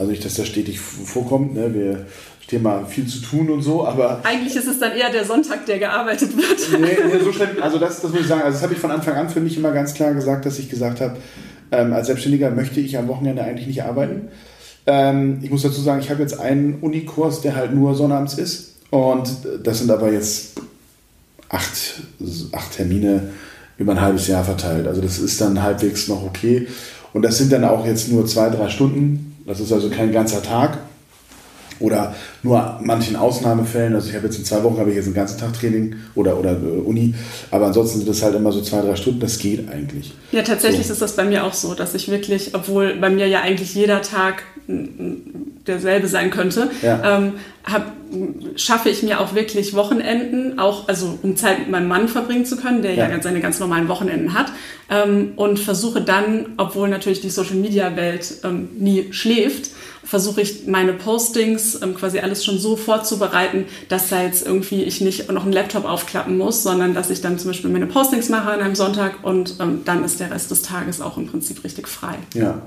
[0.01, 1.53] Also nicht, dass das stetig vorkommt.
[1.53, 1.73] Ne?
[1.75, 2.05] Wir
[2.47, 4.19] Thema viel zu tun und so, aber.
[4.23, 6.81] Eigentlich ist es dann eher der Sonntag, der gearbeitet wird.
[6.81, 7.49] Nee, nee so schlimm.
[7.61, 8.41] Also das, das muss ich sagen.
[8.41, 10.69] Also das habe ich von Anfang an für mich immer ganz klar gesagt, dass ich
[10.69, 11.17] gesagt habe,
[11.71, 14.29] ähm, als Selbstständiger möchte ich am Wochenende eigentlich nicht arbeiten.
[14.85, 18.75] Ähm, ich muss dazu sagen, ich habe jetzt einen Unikurs, der halt nur sonnabends ist.
[18.89, 19.29] Und
[19.63, 20.59] das sind aber jetzt
[21.47, 22.01] acht,
[22.51, 23.29] acht Termine
[23.77, 24.87] über ein halbes Jahr verteilt.
[24.87, 26.67] Also das ist dann halbwegs noch okay.
[27.13, 30.41] Und das sind dann auch jetzt nur zwei, drei Stunden das ist also kein ganzer
[30.41, 30.77] Tag
[31.80, 33.93] oder nur manchen Ausnahmefällen.
[33.93, 36.39] Also ich habe jetzt in zwei Wochen habe ich jetzt einen ganzen Tag Training oder,
[36.39, 37.13] oder äh, Uni,
[37.51, 39.19] aber ansonsten sind das halt immer so zwei, drei Stunden.
[39.19, 40.13] Das geht eigentlich.
[40.32, 40.93] Ja, tatsächlich so.
[40.93, 44.01] ist das bei mir auch so, dass ich wirklich, obwohl bei mir ja eigentlich jeder
[44.01, 44.43] Tag
[45.67, 47.17] derselbe sein könnte, ja.
[47.17, 47.91] ähm, hab,
[48.56, 52.58] schaffe ich mir auch wirklich Wochenenden, auch also um Zeit mit meinem Mann verbringen zu
[52.58, 54.51] können, der ja, ja seine ganz normalen Wochenenden hat,
[54.89, 59.71] ähm, und versuche dann, obwohl natürlich die Social Media Welt ähm, nie schläft,
[60.04, 65.02] versuche ich meine Postings ähm, quasi alles schon so vorzubereiten, dass da jetzt irgendwie ich
[65.02, 68.52] nicht noch einen Laptop aufklappen muss, sondern dass ich dann zum Beispiel meine Postings mache
[68.52, 71.89] an einem Sonntag und ähm, dann ist der Rest des Tages auch im Prinzip richtig
[71.89, 72.15] frei.
[72.34, 72.62] Ja.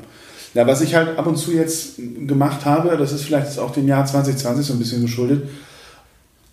[0.53, 3.89] Ja, was ich halt ab und zu jetzt gemacht habe, das ist vielleicht auch dem
[3.89, 5.49] Jahr 2020 so ein bisschen geschuldet.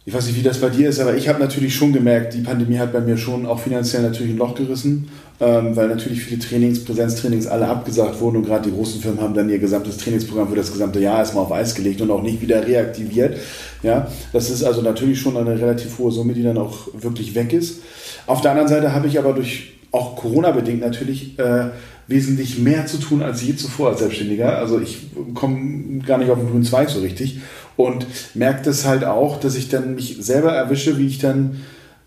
[0.03, 2.41] Ich weiß nicht, wie das bei dir ist, aber ich habe natürlich schon gemerkt, die
[2.41, 5.09] Pandemie hat bei mir schon auch finanziell natürlich ein Loch gerissen,
[5.39, 9.35] ähm, weil natürlich viele Trainings, Präsenztrainings alle abgesagt wurden und gerade die großen Firmen haben
[9.35, 12.41] dann ihr gesamtes Trainingsprogramm für das gesamte Jahr erstmal auf Eis gelegt und auch nicht
[12.41, 13.37] wieder reaktiviert.
[13.83, 17.53] Ja, das ist also natürlich schon eine relativ hohe Summe, die dann auch wirklich weg
[17.53, 17.81] ist.
[18.25, 21.69] Auf der anderen Seite habe ich aber durch auch Corona-bedingt natürlich äh,
[22.07, 24.57] wesentlich mehr zu tun als je zuvor als Selbstständiger.
[24.57, 24.99] Also ich
[25.35, 27.39] komme gar nicht auf den grünen Zweig so richtig
[27.77, 31.62] und merke das halt auch, dass ich dann mich selber erwische, wie ich dann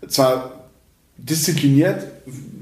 [0.07, 0.51] zwar
[1.17, 2.05] diszipliniert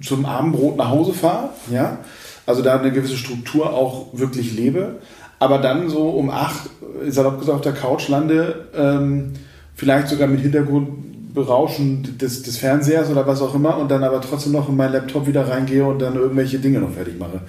[0.01, 1.99] zum Abendbrot nach Hause fahre, ja,
[2.45, 4.95] also da eine gewisse Struktur auch wirklich lebe,
[5.39, 6.69] aber dann so um acht,
[7.07, 9.33] salopp gesagt, auf der Couch lande, ähm,
[9.75, 14.51] vielleicht sogar mit Hintergrundberauschen des, des Fernsehers oder was auch immer und dann aber trotzdem
[14.51, 17.41] noch in meinen Laptop wieder reingehe und dann irgendwelche Dinge noch fertig mache.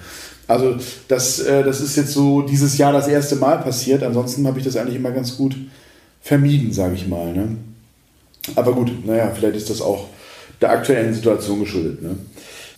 [0.47, 0.75] Also
[1.07, 4.03] das, äh, das ist jetzt so dieses Jahr das erste Mal passiert.
[4.03, 5.55] Ansonsten habe ich das eigentlich immer ganz gut
[6.21, 7.33] vermieden, sage ich mal.
[7.33, 7.57] Ne?
[8.55, 10.07] Aber gut, naja, vielleicht ist das auch
[10.61, 12.01] der aktuellen Situation geschuldet.
[12.01, 12.17] Ne?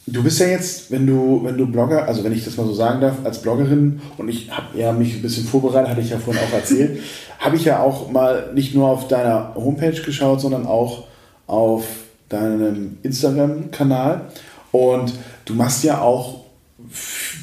[0.09, 2.73] Du bist ja jetzt, wenn du, wenn du Blogger, also wenn ich das mal so
[2.73, 6.17] sagen darf, als Bloggerin, und ich habe ja mich ein bisschen vorbereitet, hatte ich ja
[6.17, 7.01] vorhin auch erzählt,
[7.39, 11.07] habe ich ja auch mal nicht nur auf deiner Homepage geschaut, sondern auch
[11.45, 11.83] auf
[12.29, 14.21] deinem Instagram-Kanal.
[14.71, 16.46] Und du machst ja auch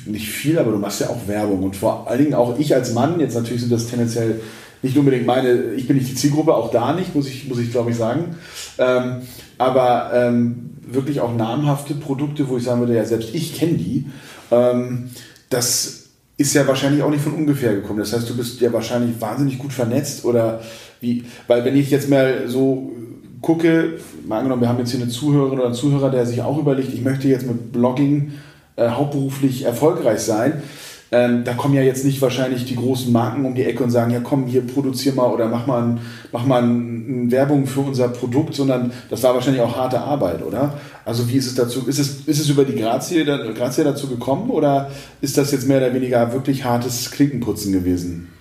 [0.07, 1.63] nicht viel, aber du machst ja auch Werbung.
[1.63, 4.41] Und vor allen Dingen auch ich als Mann, jetzt natürlich sind das tendenziell
[4.83, 7.71] nicht unbedingt meine, ich bin nicht die Zielgruppe, auch da nicht, muss ich, muss ich
[7.71, 8.37] glaube ich sagen.
[8.79, 9.23] Ähm,
[9.57, 14.07] aber ähm, wirklich auch namhafte Produkte, wo ich sagen würde, ja, selbst ich kenne die.
[14.51, 15.11] Ähm,
[15.49, 16.05] das
[16.37, 18.01] ist ja wahrscheinlich auch nicht von ungefähr gekommen.
[18.01, 20.61] Das heißt, du bist ja wahrscheinlich wahnsinnig gut vernetzt oder
[21.01, 22.93] wie, weil wenn ich jetzt mal so
[23.41, 26.59] gucke, mal angenommen, wir haben jetzt hier eine Zuhörerin oder einen Zuhörer, der sich auch
[26.59, 28.33] überlegt, ich möchte jetzt mit Blogging
[28.77, 30.63] äh, hauptberuflich erfolgreich sein.
[31.13, 34.11] Ähm, da kommen ja jetzt nicht wahrscheinlich die großen Marken um die Ecke und sagen,
[34.11, 36.01] ja komm, hier produzier mal oder mach mal, ein,
[36.33, 40.43] mach mal ein, ein Werbung für unser Produkt, sondern das war wahrscheinlich auch harte Arbeit,
[40.43, 40.75] oder?
[41.05, 44.51] Also wie ist es dazu, ist es, ist es über die Grazie, Grazie dazu gekommen
[44.51, 48.34] oder ist das jetzt mehr oder weniger wirklich hartes Klinkenputzen gewesen?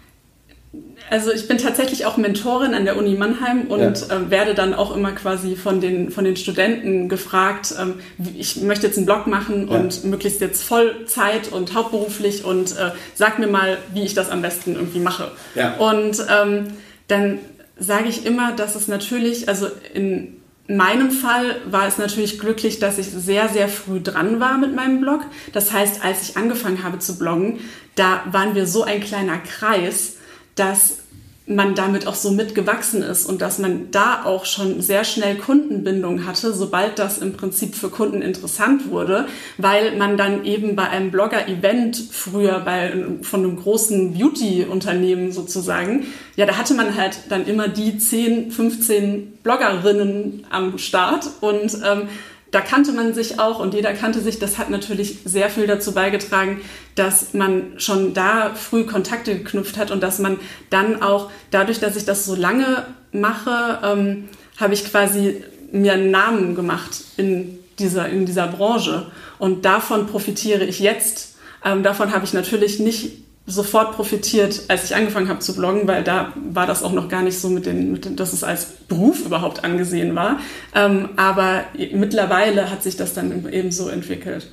[1.14, 4.18] Also ich bin tatsächlich auch Mentorin an der Uni Mannheim und ja.
[4.18, 8.00] äh, werde dann auch immer quasi von den, von den Studenten gefragt, ähm,
[8.36, 9.78] ich möchte jetzt einen Blog machen ja.
[9.78, 14.42] und möglichst jetzt Vollzeit und hauptberuflich und äh, sag mir mal, wie ich das am
[14.42, 15.30] besten irgendwie mache.
[15.54, 15.76] Ja.
[15.76, 16.70] Und ähm,
[17.08, 17.38] dann
[17.78, 22.98] sage ich immer, dass es natürlich, also in meinem Fall war es natürlich glücklich, dass
[22.98, 25.22] ich sehr, sehr früh dran war mit meinem Blog.
[25.52, 27.60] Das heißt, als ich angefangen habe zu bloggen,
[27.94, 30.14] da waren wir so ein kleiner Kreis,
[30.56, 31.03] dass
[31.46, 36.26] man damit auch so mitgewachsen ist und dass man da auch schon sehr schnell Kundenbindung
[36.26, 39.28] hatte, sobald das im Prinzip für Kunden interessant wurde,
[39.58, 46.06] weil man dann eben bei einem Blogger-Event früher bei, von einem großen Beauty-Unternehmen sozusagen,
[46.38, 52.08] ja, da hatte man halt dann immer die 10, 15 Bloggerinnen am Start und ähm,
[52.54, 54.38] da kannte man sich auch und jeder kannte sich.
[54.38, 56.62] Das hat natürlich sehr viel dazu beigetragen,
[56.94, 60.40] dass man schon da früh Kontakte geknüpft hat und dass man
[60.70, 66.12] dann auch dadurch, dass ich das so lange mache, ähm, habe ich quasi mir einen
[66.12, 69.08] Namen gemacht in dieser, in dieser Branche.
[69.40, 71.38] Und davon profitiere ich jetzt.
[71.66, 73.14] Ähm, davon habe ich natürlich nicht
[73.46, 77.24] sofort profitiert, als ich angefangen habe zu bloggen, weil da war das auch noch gar
[77.24, 80.40] nicht so mit den, mit den dass es als Beruf überhaupt angesehen war.
[80.74, 84.48] Ähm, aber mittlerweile hat sich das dann eben so entwickelt.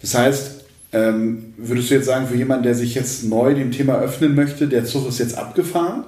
[0.00, 3.98] Das heißt, ähm, würdest du jetzt sagen, für jemanden, der sich jetzt neu dem Thema
[3.98, 6.04] öffnen möchte, der Zug ist jetzt abgefahren?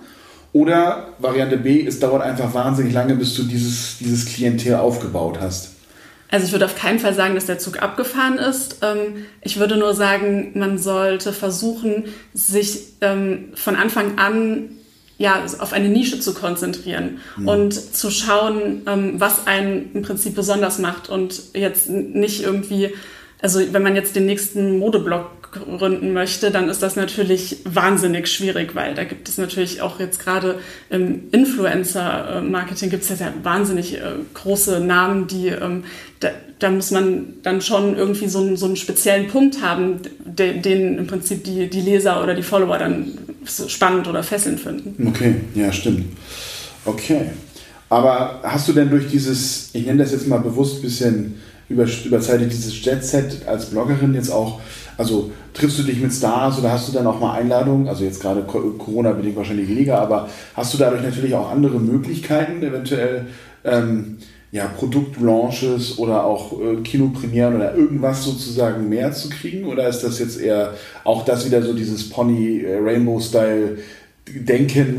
[0.53, 5.78] Oder Variante B, es dauert einfach wahnsinnig lange, bis du dieses, dieses Klientel aufgebaut hast?
[6.31, 8.79] Also ich würde auf keinen Fall sagen, dass der Zug abgefahren ist.
[8.83, 14.71] Ähm, ich würde nur sagen, man sollte versuchen, sich ähm, von Anfang an
[15.19, 17.49] ja, auf eine Nische zu konzentrieren mhm.
[17.49, 22.95] und zu schauen, ähm, was einen im Prinzip besonders macht und jetzt nicht irgendwie,
[23.43, 28.75] also wenn man jetzt den nächsten Modeblock gründen möchte, dann ist das natürlich wahnsinnig schwierig,
[28.75, 30.59] weil da gibt es natürlich auch jetzt gerade
[30.91, 34.01] im Influencer-Marketing gibt es ja sehr wahnsinnig äh,
[34.35, 35.85] große Namen, die ähm,
[36.21, 40.61] da, da, muss man dann schon irgendwie so einen, so einen speziellen Punkt haben, de,
[40.61, 45.07] den im Prinzip die, die Leser oder die Follower dann spannend oder fesselnd finden.
[45.09, 46.07] Okay, ja, stimmt.
[46.85, 47.31] Okay.
[47.89, 51.35] Aber hast du denn durch dieses, ich nenne das jetzt mal bewusst ein bisschen
[51.69, 54.61] über, überzeitig, dieses Jet-Set als Bloggerin jetzt auch
[54.99, 57.89] also triffst du dich mit Stars oder hast du dann auch mal Einladungen?
[57.89, 63.27] Also jetzt gerade Corona-bedingt wahrscheinlich weniger, aber hast du dadurch natürlich auch andere Möglichkeiten, eventuell
[63.65, 64.19] ähm,
[64.51, 69.67] ja, Produktlaunches oder auch äh, Kinopremieren oder irgendwas sozusagen mehr zu kriegen?
[69.67, 72.79] Oder ist das jetzt eher auch das wieder so dieses Pony äh,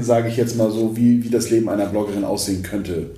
[0.02, 3.12] sage ich jetzt mal so, wie, wie das Leben einer Bloggerin aussehen könnte?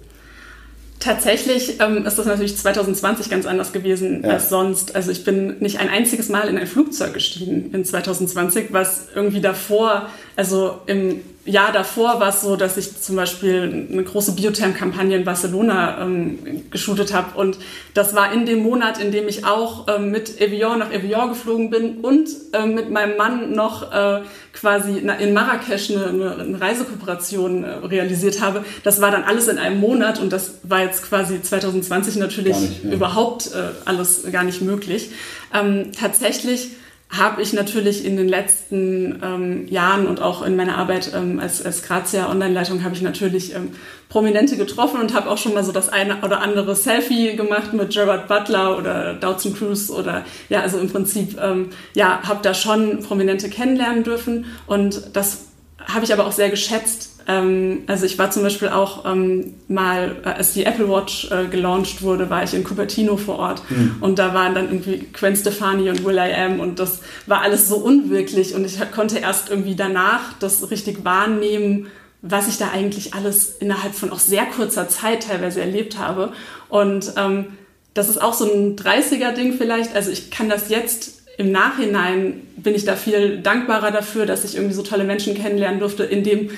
[1.01, 4.33] Tatsächlich ähm, ist das natürlich 2020 ganz anders gewesen ja.
[4.33, 4.95] als sonst.
[4.95, 9.41] Also ich bin nicht ein einziges Mal in ein Flugzeug gestiegen in 2020, was irgendwie
[9.41, 15.17] davor, also im Jahr davor war es so, dass ich zum Beispiel eine große Biotherm-Kampagne
[15.17, 17.37] in Barcelona ähm, geshootet habe.
[17.37, 17.57] Und
[17.95, 21.71] das war in dem Monat, in dem ich auch ähm, mit Evian nach Evian geflogen
[21.71, 24.21] bin und ähm, mit meinem Mann noch äh,
[24.53, 28.63] quasi in Marrakesch eine, eine, Reisekooperation äh, realisiert habe.
[28.83, 32.83] Das war dann alles in einem Monat und das war jetzt quasi 2020 natürlich nicht,
[32.83, 32.91] ja.
[32.91, 35.09] überhaupt äh, alles gar nicht möglich.
[35.53, 36.69] Ähm, tatsächlich
[37.11, 41.63] habe ich natürlich in den letzten ähm, Jahren und auch in meiner Arbeit ähm, als,
[41.63, 43.73] als Grazia Online-Leitung habe ich natürlich ähm,
[44.07, 47.91] Prominente getroffen und habe auch schon mal so das eine oder andere Selfie gemacht mit
[47.91, 53.03] Gerard Butler oder Dawson Cruz oder ja, also im Prinzip, ähm, ja, habe da schon
[53.03, 54.45] Prominente kennenlernen dürfen.
[54.65, 55.47] Und das
[55.85, 60.15] habe ich aber auch sehr geschätzt, ähm, also ich war zum Beispiel auch ähm, mal,
[60.23, 63.97] äh, als die Apple Watch äh, gelauncht wurde, war ich in Cupertino vor Ort mhm.
[64.01, 67.67] und da waren dann irgendwie Gwen Stefani und Will I Am und das war alles
[67.67, 71.87] so unwirklich und ich konnte erst irgendwie danach das richtig wahrnehmen,
[72.21, 76.33] was ich da eigentlich alles innerhalb von auch sehr kurzer Zeit teilweise erlebt habe
[76.69, 77.45] und ähm,
[77.93, 79.95] das ist auch so ein 30er-Ding vielleicht.
[79.95, 84.55] Also ich kann das jetzt im Nachhinein bin ich da viel dankbarer dafür, dass ich
[84.55, 86.51] irgendwie so tolle Menschen kennenlernen durfte, in dem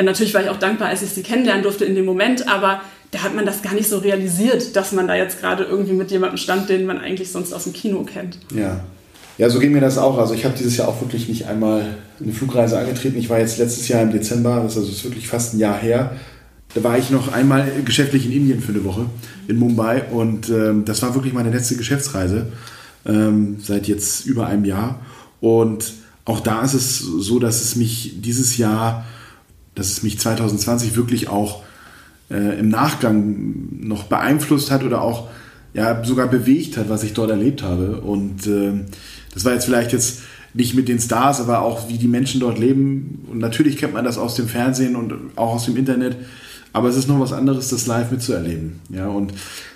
[0.00, 3.22] natürlich war ich auch dankbar, als ich sie kennenlernen durfte in dem Moment, aber da
[3.22, 6.38] hat man das gar nicht so realisiert, dass man da jetzt gerade irgendwie mit jemandem
[6.38, 8.38] stand, den man eigentlich sonst aus dem Kino kennt.
[8.54, 8.80] Ja.
[9.38, 10.18] Ja, so ging mir das auch.
[10.18, 13.18] Also ich habe dieses Jahr auch wirklich nicht einmal eine Flugreise angetreten.
[13.18, 16.16] Ich war jetzt letztes Jahr im Dezember, das ist also wirklich fast ein Jahr her.
[16.74, 19.06] Da war ich noch einmal geschäftlich in Indien für eine Woche,
[19.48, 20.04] in Mumbai.
[20.10, 22.52] Und ähm, das war wirklich meine letzte Geschäftsreise
[23.06, 25.00] ähm, seit jetzt über einem Jahr.
[25.40, 25.92] Und
[26.24, 29.04] auch da ist es so, dass es mich dieses Jahr
[29.74, 31.62] dass es mich 2020 wirklich auch
[32.30, 35.28] äh, im Nachgang noch beeinflusst hat oder auch
[35.74, 38.00] ja, sogar bewegt hat, was ich dort erlebt habe.
[38.00, 38.72] Und äh,
[39.32, 40.20] das war jetzt vielleicht jetzt
[40.54, 43.26] nicht mit den Stars, aber auch wie die Menschen dort leben.
[43.30, 46.16] Und natürlich kennt man das aus dem Fernsehen und auch aus dem Internet.
[46.74, 48.80] Aber es ist noch was anderes, das live mitzuerleben.
[48.90, 49.32] Ja, und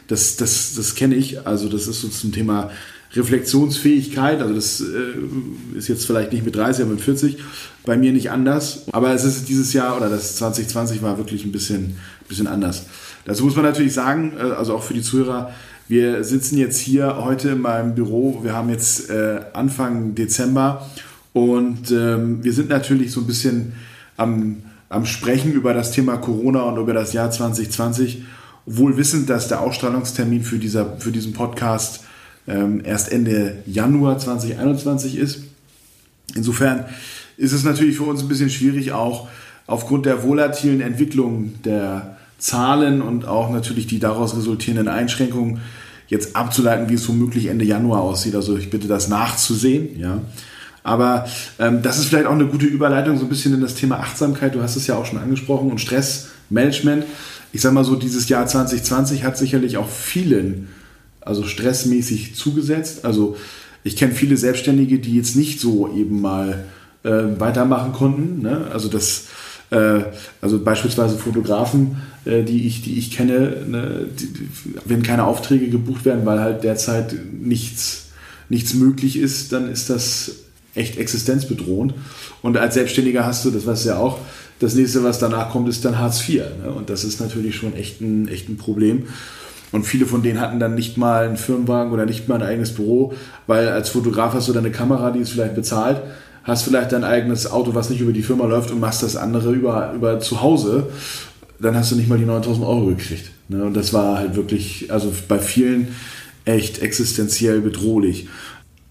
[0.09, 1.46] das, das, das kenne ich.
[1.46, 2.70] Also das ist so zum Thema
[3.16, 7.38] Reflexionsfähigkeit, also das äh, ist jetzt vielleicht nicht mit 30, aber mit 40,
[7.85, 8.85] bei mir nicht anders.
[8.92, 11.96] Aber es ist dieses Jahr oder das 2020 war wirklich ein bisschen,
[12.29, 12.87] bisschen anders.
[13.24, 15.52] Dazu muss man natürlich sagen, äh, also auch für die Zuhörer,
[15.88, 18.40] wir sitzen jetzt hier heute in meinem Büro.
[18.42, 20.90] Wir haben jetzt äh, Anfang Dezember
[21.33, 23.74] und ähm, wir sind natürlich so ein bisschen
[24.16, 28.24] am, am Sprechen über das Thema Corona und über das Jahr 2020,
[28.64, 32.00] wohl wissend, dass der Ausstrahlungstermin für, dieser, für diesen Podcast
[32.48, 35.40] ähm, erst Ende Januar 2021 ist.
[36.35, 36.85] Insofern
[37.37, 39.28] ist es natürlich für uns ein bisschen schwierig, auch
[39.66, 45.61] aufgrund der volatilen Entwicklung der Zahlen und auch natürlich die daraus resultierenden Einschränkungen
[46.09, 48.35] jetzt abzuleiten, wie es womöglich Ende Januar aussieht.
[48.35, 49.98] Also ich bitte das nachzusehen.
[49.98, 50.20] Ja.
[50.82, 51.26] Aber
[51.59, 54.54] ähm, das ist vielleicht auch eine gute Überleitung so ein bisschen in das Thema Achtsamkeit.
[54.54, 57.04] Du hast es ja auch schon angesprochen und Stressmanagement.
[57.52, 60.68] Ich sage mal so, dieses Jahr 2020 hat sicherlich auch vielen
[61.26, 63.04] also stressmäßig zugesetzt.
[63.04, 63.36] Also
[63.84, 66.64] ich kenne viele Selbstständige, die jetzt nicht so eben mal
[67.02, 68.42] äh, weitermachen konnten.
[68.42, 68.68] Ne?
[68.72, 69.26] Also das,
[69.70, 70.00] äh,
[70.40, 74.06] also beispielsweise Fotografen, äh, die ich, die ich kenne, ne?
[74.18, 74.28] die,
[74.84, 78.06] wenn keine Aufträge gebucht werden, weil halt derzeit nichts,
[78.48, 80.32] nichts möglich ist, dann ist das
[80.74, 81.94] echt existenzbedrohend.
[82.42, 84.18] Und als Selbstständiger hast du, das weißt du ja auch,
[84.58, 86.42] das nächste, was danach kommt, ist dann Hartz IV.
[86.62, 86.70] Ne?
[86.70, 89.04] Und das ist natürlich schon echt ein, echt ein Problem.
[89.72, 92.72] Und viele von denen hatten dann nicht mal einen Firmenwagen oder nicht mal ein eigenes
[92.74, 93.14] Büro,
[93.46, 96.02] weil als Fotograf hast du deine Kamera, die ist vielleicht bezahlt,
[96.44, 99.52] hast vielleicht dein eigenes Auto, was nicht über die Firma läuft und machst das andere
[99.52, 100.88] über, über zu Hause.
[101.59, 103.33] Dann hast du nicht mal die 9000 Euro gekriegt.
[103.48, 103.64] Ne?
[103.64, 105.88] Und das war halt wirklich, also bei vielen
[106.44, 108.29] echt existenziell bedrohlich.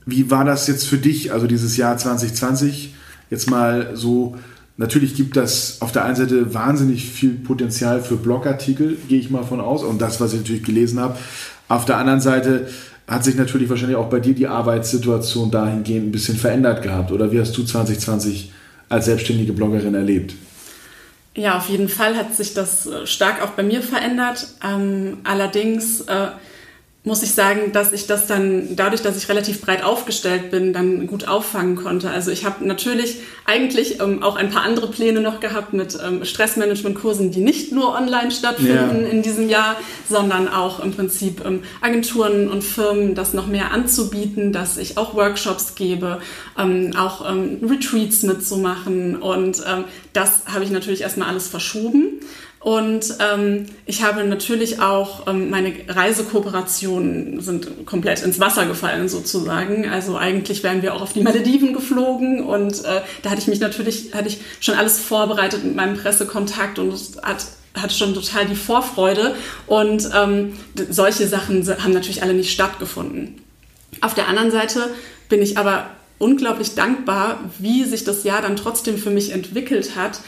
[0.06, 2.94] Wie war das jetzt für dich, also dieses Jahr 2020?
[3.30, 4.36] Jetzt mal so
[4.78, 9.44] Natürlich gibt das auf der einen Seite wahnsinnig viel Potenzial für Blogartikel, gehe ich mal
[9.44, 11.18] von aus, und das, was ich natürlich gelesen habe.
[11.70, 12.68] Auf der anderen Seite
[13.08, 17.12] hat sich natürlich wahrscheinlich auch bei dir die Arbeitssituation dahingehend ein bisschen verändert gehabt.
[17.12, 18.52] Oder wie hast du 2020
[18.90, 20.36] als selbstständige Bloggerin erlebt?
[21.36, 24.48] Ja, auf jeden Fall hat sich das stark auch bei mir verändert.
[24.64, 26.28] Ähm, allerdings äh,
[27.06, 31.06] muss ich sagen, dass ich das dann dadurch, dass ich relativ breit aufgestellt bin, dann
[31.06, 32.10] gut auffangen konnte.
[32.10, 36.26] Also ich habe natürlich eigentlich ähm, auch ein paar andere Pläne noch gehabt mit ähm,
[36.26, 39.10] Stressmanagement-Kursen, die nicht nur online stattfinden ja.
[39.10, 39.76] in diesem Jahr,
[40.10, 45.14] sondern auch im Prinzip ähm, Agenturen und Firmen das noch mehr anzubieten, dass ich auch
[45.14, 46.20] Workshops gebe,
[46.58, 52.20] ähm, auch ähm, Retreats mitzumachen und ähm, das habe ich natürlich erstmal alles verschoben.
[52.66, 59.88] Und ähm, ich habe natürlich auch, ähm, meine Reisekooperationen sind komplett ins Wasser gefallen sozusagen.
[59.88, 63.60] Also eigentlich wären wir auch auf die Malediven geflogen und äh, da hatte ich mich
[63.60, 68.48] natürlich, hatte ich schon alles vorbereitet mit meinem Pressekontakt und es hat hatte schon total
[68.48, 69.36] die Vorfreude
[69.68, 70.54] und ähm,
[70.90, 73.44] solche Sachen haben natürlich alle nicht stattgefunden.
[74.02, 74.90] Auf der anderen Seite
[75.30, 75.86] bin ich aber
[76.18, 80.22] unglaublich dankbar, wie sich das Jahr dann trotzdem für mich entwickelt hat.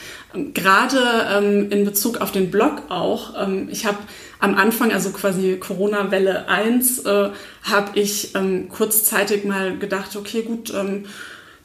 [0.54, 3.34] Gerade ähm, in Bezug auf den Blog auch.
[3.40, 3.98] Ähm, ich habe
[4.40, 7.30] am Anfang, also quasi Corona-Welle 1, äh,
[7.62, 11.06] habe ich ähm, kurzzeitig mal gedacht, okay, gut, ähm,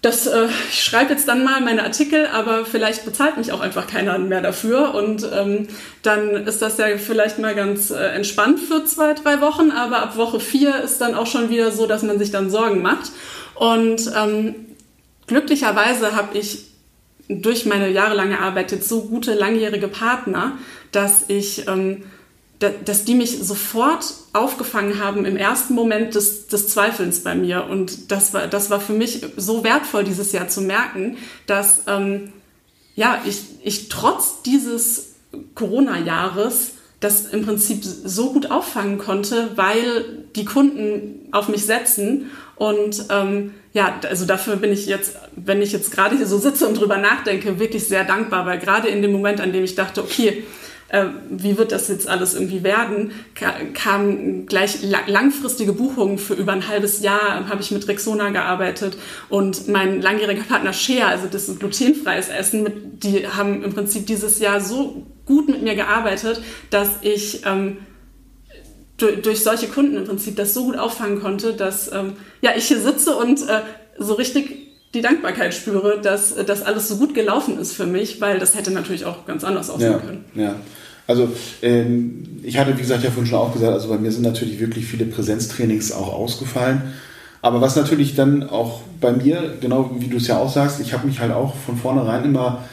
[0.03, 3.87] das, äh, ich schreibe jetzt dann mal meine Artikel, aber vielleicht bezahlt mich auch einfach
[3.87, 4.93] keiner mehr dafür.
[4.95, 5.67] Und ähm,
[6.01, 10.17] dann ist das ja vielleicht mal ganz äh, entspannt für zwei, drei Wochen, aber ab
[10.17, 13.11] Woche vier ist dann auch schon wieder so, dass man sich dann Sorgen macht.
[13.55, 14.55] Und ähm,
[15.27, 16.65] glücklicherweise habe ich
[17.29, 20.57] durch meine jahrelange Arbeit jetzt so gute langjährige Partner,
[20.91, 22.03] dass ich ähm,
[22.59, 27.65] dass die mich sofort aufgefangen haben im ersten Moment des, des Zweifelns bei mir.
[27.65, 32.31] Und das war, das war für mich so wertvoll, dieses Jahr zu merken, dass ähm,
[32.95, 35.15] ja, ich, ich trotz dieses
[35.55, 42.31] Corona-Jahres das im Prinzip so gut auffangen konnte, weil die Kunden auf mich setzen.
[42.55, 46.67] Und ähm, ja, also dafür bin ich jetzt, wenn ich jetzt gerade hier so sitze
[46.67, 50.01] und drüber nachdenke, wirklich sehr dankbar, weil gerade in dem Moment, an dem ich dachte,
[50.01, 50.43] okay,
[50.93, 53.11] äh, wie wird das jetzt alles irgendwie werden,
[53.73, 54.77] kamen gleich
[55.07, 60.43] langfristige Buchungen für über ein halbes Jahr, habe ich mit Rexona gearbeitet und mein langjähriger
[60.43, 65.49] Partner Shea, also das ist glutenfreies Essen, die haben im Prinzip dieses Jahr so gut
[65.49, 67.77] mit mir gearbeitet, dass ich ähm,
[68.97, 72.67] durch, durch, solche Kunden im Prinzip das so gut auffangen konnte, dass ähm, ja, ich
[72.67, 73.61] hier sitze und äh,
[73.97, 74.63] so richtig
[74.93, 78.71] die Dankbarkeit spüre, dass das alles so gut gelaufen ist für mich, weil das hätte
[78.71, 80.25] natürlich auch ganz anders aussehen ja, können.
[80.35, 80.55] Ja.
[81.07, 81.29] Also
[81.61, 84.59] ähm, ich hatte, wie gesagt, ja vorhin schon auch gesagt, also bei mir sind natürlich
[84.59, 86.93] wirklich viele Präsenztrainings auch ausgefallen.
[87.41, 90.93] Aber was natürlich dann auch bei mir, genau wie du es ja auch sagst, ich
[90.93, 92.63] habe mich halt auch von vornherein immer,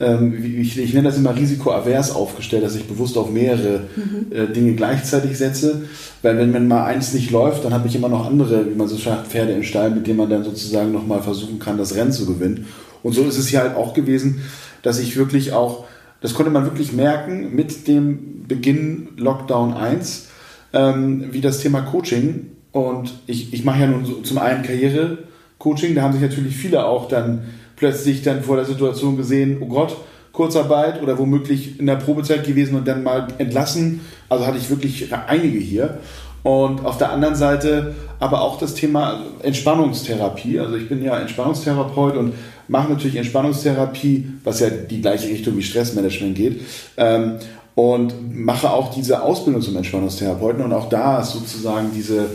[0.00, 4.26] ich, ich, nenne das immer risikoavers aufgestellt, dass ich bewusst auf mehrere mhm.
[4.30, 5.82] äh, Dinge gleichzeitig setze.
[6.22, 8.86] Weil wenn, wenn mal eins nicht läuft, dann habe ich immer noch andere, wie man
[8.86, 12.12] so sagt, Pferde im Stall, mit denen man dann sozusagen nochmal versuchen kann, das Rennen
[12.12, 12.66] zu gewinnen.
[13.02, 14.40] Und so ist es hier halt auch gewesen,
[14.82, 15.84] dass ich wirklich auch
[16.20, 20.28] das konnte man wirklich merken mit dem Beginn Lockdown 1,
[20.72, 25.94] ähm, wie das Thema Coaching und ich, ich mache ja nun so, zum einen Karriere-Coaching,
[25.94, 27.42] da haben sich natürlich viele auch dann
[27.78, 29.96] plötzlich dann vor der Situation gesehen, oh Gott,
[30.32, 34.00] Kurzarbeit oder womöglich in der Probezeit gewesen und dann mal entlassen.
[34.28, 35.98] Also hatte ich wirklich einige hier.
[36.42, 40.60] Und auf der anderen Seite aber auch das Thema Entspannungstherapie.
[40.60, 42.34] Also ich bin ja Entspannungstherapeut und
[42.68, 46.60] mache natürlich Entspannungstherapie, was ja die gleiche Richtung wie Stressmanagement geht.
[46.96, 47.38] Ähm,
[47.74, 50.64] und mache auch diese Ausbildung zum Entspannungstherapeuten.
[50.64, 52.26] Und auch da ist sozusagen diese,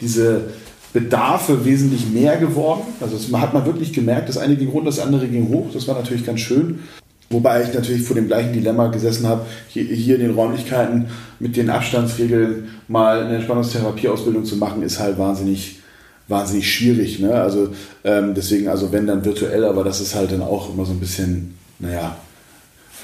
[0.00, 0.42] diese
[0.92, 2.82] Bedarfe wesentlich mehr geworden.
[3.00, 5.68] Also das hat man wirklich gemerkt, das eine ging runter, das andere ging hoch.
[5.72, 6.80] Das war natürlich ganz schön.
[7.32, 11.06] Wobei ich natürlich vor dem gleichen Dilemma gesessen habe, hier, hier in den Räumlichkeiten
[11.38, 15.78] mit den Abstandsregeln mal eine Entspannungstherapieausbildung zu machen, ist halt wahnsinnig,
[16.26, 17.20] wahnsinnig schwierig.
[17.20, 17.32] Ne?
[17.32, 17.68] Also
[18.02, 20.98] ähm, deswegen, also wenn dann virtuell, aber das ist halt dann auch immer so ein
[20.98, 22.16] bisschen, naja,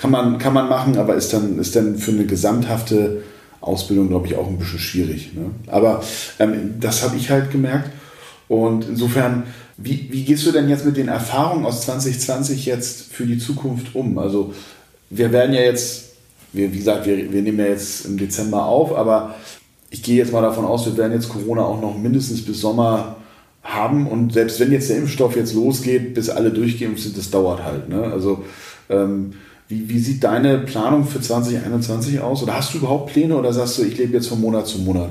[0.01, 3.23] kann man, kann man machen, aber ist dann, ist dann für eine gesamthafte
[3.67, 5.35] Ausbildung, glaube ich, auch ein bisschen schwierig.
[5.35, 5.51] Ne?
[5.67, 6.03] Aber
[6.39, 7.91] ähm, das habe ich halt gemerkt.
[8.49, 9.45] Und insofern
[9.77, 13.95] wie, wie gehst du denn jetzt mit den Erfahrungen aus 2020 jetzt für die Zukunft
[13.95, 14.19] um?
[14.19, 14.55] Also
[15.11, 16.13] wir werden ja jetzt,
[16.53, 19.35] wir, wie gesagt, wir, wir nehmen ja jetzt im Dezember auf, aber
[19.91, 23.17] ich gehe jetzt mal davon aus, wir werden jetzt Corona auch noch mindestens bis Sommer
[23.63, 27.63] haben und selbst wenn jetzt der Impfstoff jetzt losgeht, bis alle durchgeimpft sind, das dauert
[27.63, 27.89] halt.
[27.89, 28.03] Ne?
[28.03, 28.45] Also
[28.89, 29.35] ähm,
[29.69, 32.43] wie, wie sieht deine Planung für 2021 aus?
[32.43, 35.11] Oder hast du überhaupt Pläne oder sagst du, ich lebe jetzt von Monat zu Monat?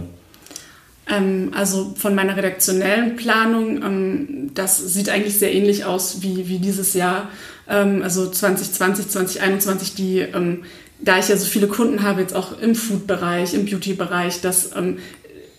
[1.08, 6.60] Ähm, also von meiner redaktionellen Planung, ähm, das sieht eigentlich sehr ähnlich aus wie, wie
[6.60, 7.30] dieses Jahr.
[7.70, 10.26] Ähm, also 2020, 2021, die,
[11.02, 14.98] da ich ja so viele Kunden habe, jetzt auch im Food-Bereich, im Beauty-Bereich, das ähm,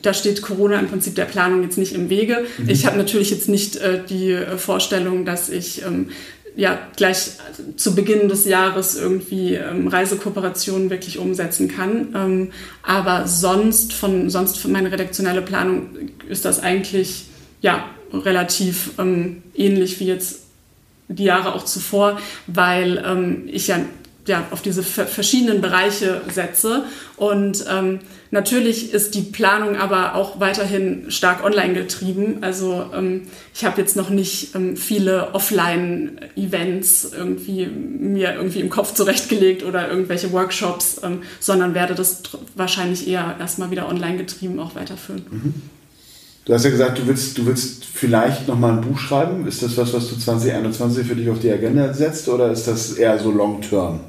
[0.06, 2.44] da steht Corona im Prinzip der Planung jetzt nicht im Wege.
[2.58, 2.68] Mhm.
[2.68, 6.10] Ich habe natürlich jetzt nicht äh, die äh, Vorstellung, dass ich ähm,
[6.56, 7.32] ja gleich
[7.76, 12.14] zu Beginn des Jahres irgendwie ähm, Reisekooperationen wirklich umsetzen kann.
[12.14, 12.52] Ähm,
[12.82, 15.90] aber sonst von sonst für meine redaktionelle Planung
[16.28, 17.26] ist das eigentlich
[17.60, 20.46] ja relativ ähm, ähnlich wie jetzt
[21.08, 23.80] die Jahre auch zuvor, weil ähm, ich ja
[24.26, 26.84] ja, auf diese verschiedenen Bereiche setze.
[27.16, 28.00] Und ähm,
[28.36, 32.38] natürlich ist die Planung aber auch weiterhin stark online getrieben.
[32.42, 33.22] Also ähm,
[33.54, 39.88] ich habe jetzt noch nicht ähm, viele Offline-Events irgendwie mir irgendwie im Kopf zurechtgelegt oder
[39.88, 42.22] irgendwelche Workshops, ähm, sondern werde das
[42.54, 45.24] wahrscheinlich eher erstmal wieder online getrieben auch weiterführen.
[45.30, 45.54] Mhm.
[46.44, 49.48] Du hast ja gesagt, du willst, du willst vielleicht nochmal ein Buch schreiben.
[49.48, 52.92] Ist das was, was du 2021 für dich auf die Agenda setzt oder ist das
[52.92, 54.00] eher so long term?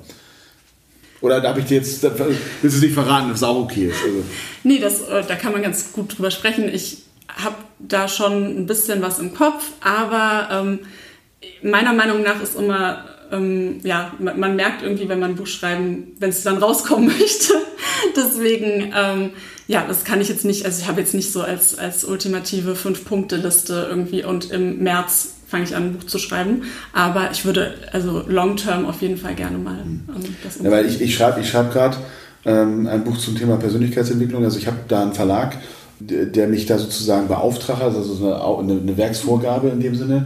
[1.22, 2.20] Oder da habe ich dir jetzt, willst
[2.61, 4.03] du es nicht verraten, dass es auch okay ist?
[4.03, 4.24] Also.
[4.63, 6.70] Nee, das, äh, da kann man ganz gut drüber sprechen.
[6.72, 10.80] Ich habe da schon ein bisschen was im Kopf, aber ähm,
[11.61, 15.47] meiner Meinung nach ist immer, ähm, ja, man, man, merkt irgendwie, wenn man ein Buch
[15.47, 17.53] schreiben, wenn es dann rauskommen möchte.
[18.15, 19.32] Deswegen, ähm,
[19.68, 22.76] ja, das kann ich jetzt nicht, also ich habe jetzt nicht so als, als ultimative
[22.76, 26.64] Fünf-Punkte-Liste irgendwie und im März fange ich an, ein Buch zu schreiben.
[26.93, 30.04] Aber ich würde also long-term auf jeden Fall gerne mal ähm,
[30.43, 31.98] das ja, weil ich, ich schreibe ich schreib gerade
[32.45, 34.43] ähm, ein Buch zum Thema Persönlichkeitsentwicklung.
[34.43, 35.58] Also ich habe da einen Verlag,
[36.00, 40.26] der mich da sozusagen beauftragt, also eine, eine, Werksvorgabe in dem Sinne.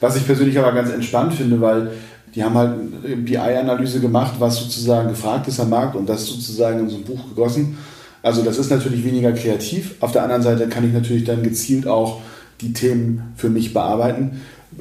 [0.00, 1.90] Was ich persönlich aber ganz entspannt finde, weil
[2.34, 6.80] die haben halt eine BI-Analyse gemacht, was sozusagen gefragt ist am Markt und das sozusagen
[6.80, 7.76] in so ein Buch gegossen.
[8.22, 9.94] Also das ist natürlich weniger kreativ.
[10.00, 12.20] Auf der anderen Seite kann ich natürlich dann gezielt auch
[12.60, 14.40] die Themen für mich bearbeiten.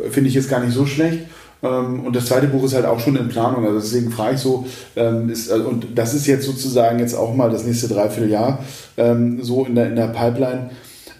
[0.09, 1.19] Finde ich jetzt gar nicht so schlecht.
[1.61, 3.65] Ähm, und das zweite Buch ist halt auch schon in Planung.
[3.65, 7.35] Also deswegen frage ich so, ähm, ist, also, und das ist jetzt sozusagen jetzt auch
[7.35, 8.63] mal das nächste Dreivierteljahr
[8.97, 10.69] ähm, so in der, in der Pipeline.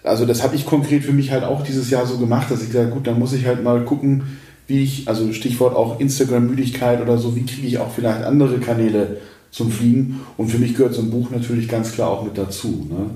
[0.04, 2.72] Also das habe ich konkret für mich halt auch dieses Jahr so gemacht, dass ich
[2.72, 7.18] gesagt gut, dann muss ich halt mal gucken, wie ich, also Stichwort auch Instagram-Müdigkeit oder
[7.18, 9.18] so, wie kriege ich auch vielleicht andere Kanäle
[9.52, 10.22] zum Fliegen.
[10.38, 12.88] Und für mich gehört so ein Buch natürlich ganz klar auch mit dazu.
[12.90, 13.10] Ne?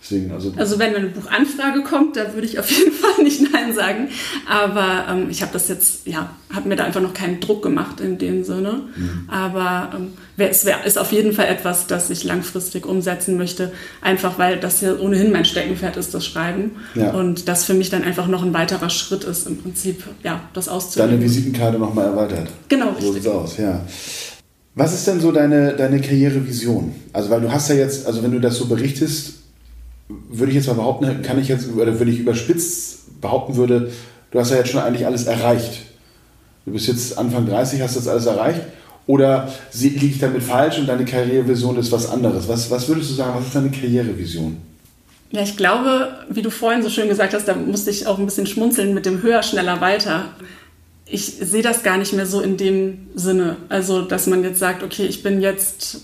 [0.00, 3.74] Deswegen, also, also wenn eine Buchanfrage kommt, da würde ich auf jeden Fall nicht Nein
[3.74, 4.08] sagen.
[4.48, 8.00] Aber ähm, ich habe das jetzt, ja, habe mir da einfach noch keinen Druck gemacht
[8.00, 8.82] in dem Sinne.
[8.96, 9.28] Mhm.
[9.28, 13.72] Aber ähm, es wär, ist auf jeden Fall etwas, das ich langfristig umsetzen möchte.
[14.00, 16.76] Einfach weil das ja ohnehin mein Steckenpferd ist, das Schreiben.
[16.94, 17.10] Ja.
[17.10, 20.68] Und das für mich dann einfach noch ein weiterer Schritt ist, im Prinzip, ja, das
[20.68, 21.10] auszuüben.
[21.10, 22.48] Deine Visitenkarte nochmal erweitert.
[22.68, 23.24] Genau, so richtig.
[23.24, 23.84] So aus, ja.
[24.76, 26.94] Was ist denn so deine, deine Karrierevision?
[27.12, 29.37] Also, weil du hast ja jetzt, also wenn du das so berichtest,
[30.08, 33.90] würde ich jetzt mal behaupten, kann ich jetzt, oder würde ich überspitzt behaupten würde,
[34.30, 35.82] du hast ja jetzt schon eigentlich alles erreicht.
[36.64, 38.60] Du bist jetzt Anfang 30, hast das alles erreicht.
[39.06, 42.46] Oder liege ich damit falsch und deine Karrierevision ist was anderes?
[42.46, 44.58] Was, was würdest du sagen, was ist deine Karrierevision?
[45.30, 48.26] Ja, ich glaube, wie du vorhin so schön gesagt hast, da musste ich auch ein
[48.26, 50.26] bisschen schmunzeln mit dem höher, schneller, weiter.
[51.06, 53.56] Ich sehe das gar nicht mehr so in dem Sinne.
[53.70, 56.02] Also, dass man jetzt sagt, okay, ich bin jetzt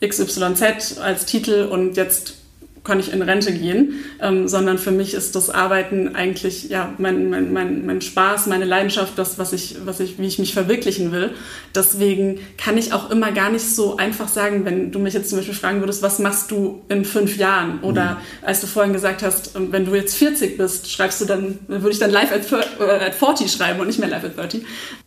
[0.00, 2.41] XYZ als Titel und jetzt
[2.84, 7.30] kann ich in Rente gehen, ähm, sondern für mich ist das Arbeiten eigentlich ja mein,
[7.30, 11.12] mein, mein, mein Spaß, meine Leidenschaft, das, was ich, was ich, wie ich mich verwirklichen
[11.12, 11.30] will.
[11.74, 15.38] Deswegen kann ich auch immer gar nicht so einfach sagen, wenn du mich jetzt zum
[15.38, 17.80] Beispiel fragen würdest, was machst du in fünf Jahren?
[17.82, 18.46] Oder mhm.
[18.46, 21.90] als du vorhin gesagt hast, ähm, wenn du jetzt 40 bist, schreibst du dann, würde
[21.90, 24.62] ich dann live at, at 40 schreiben und nicht mehr live at 30.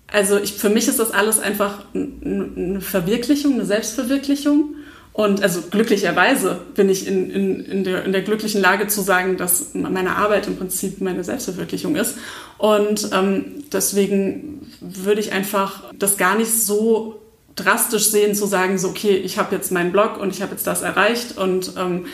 [0.08, 4.76] Also ich, für mich ist das alles einfach eine Verwirklichung, eine Selbstverwirklichung.
[5.16, 9.38] Und also glücklicherweise bin ich in, in, in, der, in der glücklichen Lage zu sagen,
[9.38, 12.18] dass meine Arbeit im Prinzip meine Selbstverwirklichung ist.
[12.58, 17.22] Und ähm, deswegen würde ich einfach das gar nicht so
[17.56, 20.68] drastisch sehen, zu sagen, so, okay, ich habe jetzt meinen Blog und ich habe jetzt
[20.68, 22.08] das erreicht und ähm,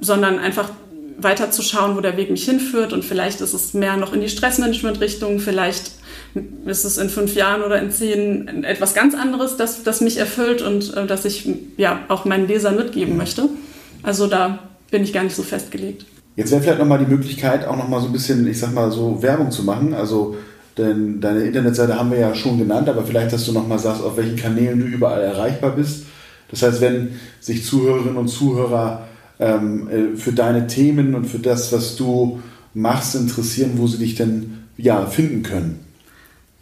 [0.00, 0.70] sondern einfach
[1.18, 2.92] weiter zu schauen, wo der Weg mich hinführt.
[2.92, 5.92] Und vielleicht ist es mehr noch in die Stressmanagement-Richtung, vielleicht
[6.66, 10.62] ist es in fünf Jahren oder in zehn etwas ganz anderes, das, das mich erfüllt
[10.62, 13.48] und äh, das ich ja auch meinen Lesern mitgeben möchte.
[14.02, 14.58] Also da
[14.90, 16.06] bin ich gar nicht so festgelegt.
[16.36, 19.22] Jetzt wäre vielleicht nochmal die Möglichkeit, auch nochmal so ein bisschen, ich sag mal, so
[19.22, 19.92] Werbung zu machen.
[19.92, 20.36] Also
[20.78, 24.16] denn deine Internetseite haben wir ja schon genannt, aber vielleicht, dass du nochmal sagst, auf
[24.16, 26.04] welchen Kanälen du überall erreichbar bist.
[26.50, 27.10] Das heißt, wenn
[27.40, 29.06] sich Zuhörerinnen und Zuhörer
[29.38, 32.40] ähm, äh, für deine Themen und für das, was du
[32.74, 35.80] machst, interessieren, wo sie dich denn ja, finden können.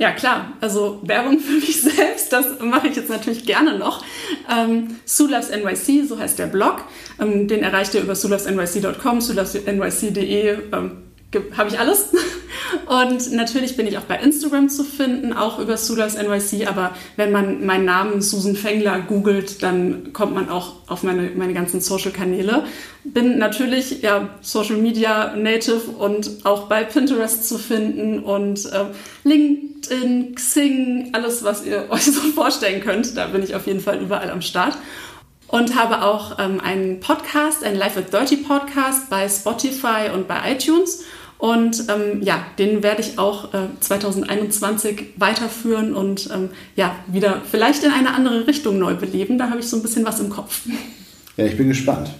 [0.00, 0.54] Ja, klar.
[0.62, 4.02] Also Werbung für mich selbst, das mache ich jetzt natürlich gerne noch.
[4.50, 6.84] Ähm, Sulavs NYC, so heißt der Blog.
[7.20, 10.58] Ähm, den erreicht ihr über sulavsnyc.com, sulavsnyc.de.
[10.72, 11.09] Ähm,
[11.56, 12.10] habe ich alles.
[12.86, 16.68] Und natürlich bin ich auch bei Instagram zu finden, auch über Sulas NYC.
[16.68, 21.54] Aber wenn man meinen Namen Susan Fengler googelt, dann kommt man auch auf meine, meine
[21.54, 22.64] ganzen Social-Kanäle.
[23.04, 28.86] Bin natürlich ja, Social Media Native und auch bei Pinterest zu finden und äh,
[29.24, 33.16] LinkedIn, Xing, alles, was ihr euch so vorstellen könnt.
[33.16, 34.76] Da bin ich auf jeden Fall überall am Start
[35.50, 40.52] und habe auch ähm, einen Podcast, einen Life with Dirty Podcast bei Spotify und bei
[40.52, 41.04] iTunes.
[41.40, 47.82] Und ähm, ja, den werde ich auch äh, 2021 weiterführen und ähm, ja, wieder vielleicht
[47.82, 49.38] in eine andere Richtung neu beleben.
[49.38, 50.60] Da habe ich so ein bisschen was im Kopf.
[51.38, 52.10] Ja, ich bin gespannt.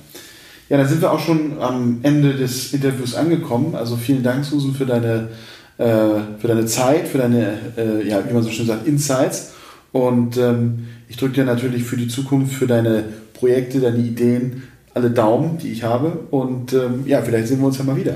[0.71, 3.75] Ja, dann sind wir auch schon am Ende des Interviews angekommen.
[3.75, 5.29] Also vielen Dank, Susan, für deine,
[5.77, 9.53] äh, für deine Zeit, für deine, äh, ja, wie man so schön sagt, Insights.
[9.93, 13.05] Und ähm, ich drücke dir natürlich für die Zukunft, für deine
[13.35, 14.63] Projekte, deine Ideen
[14.95, 16.21] alle Daumen, die ich habe.
[16.31, 18.15] Und ähm, ja, vielleicht sehen wir uns ja mal wieder.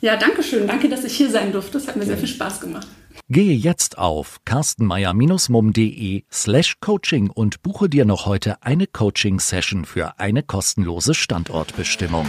[0.00, 0.66] Ja, danke schön.
[0.66, 1.78] Danke, dass ich hier sein durfte.
[1.78, 2.86] Es hat mir sehr viel Spaß gemacht.
[3.28, 10.42] Gehe jetzt auf carstenmeier-mum.de slash coaching und buche dir noch heute eine Coaching-Session für eine
[10.42, 12.26] kostenlose Standortbestimmung.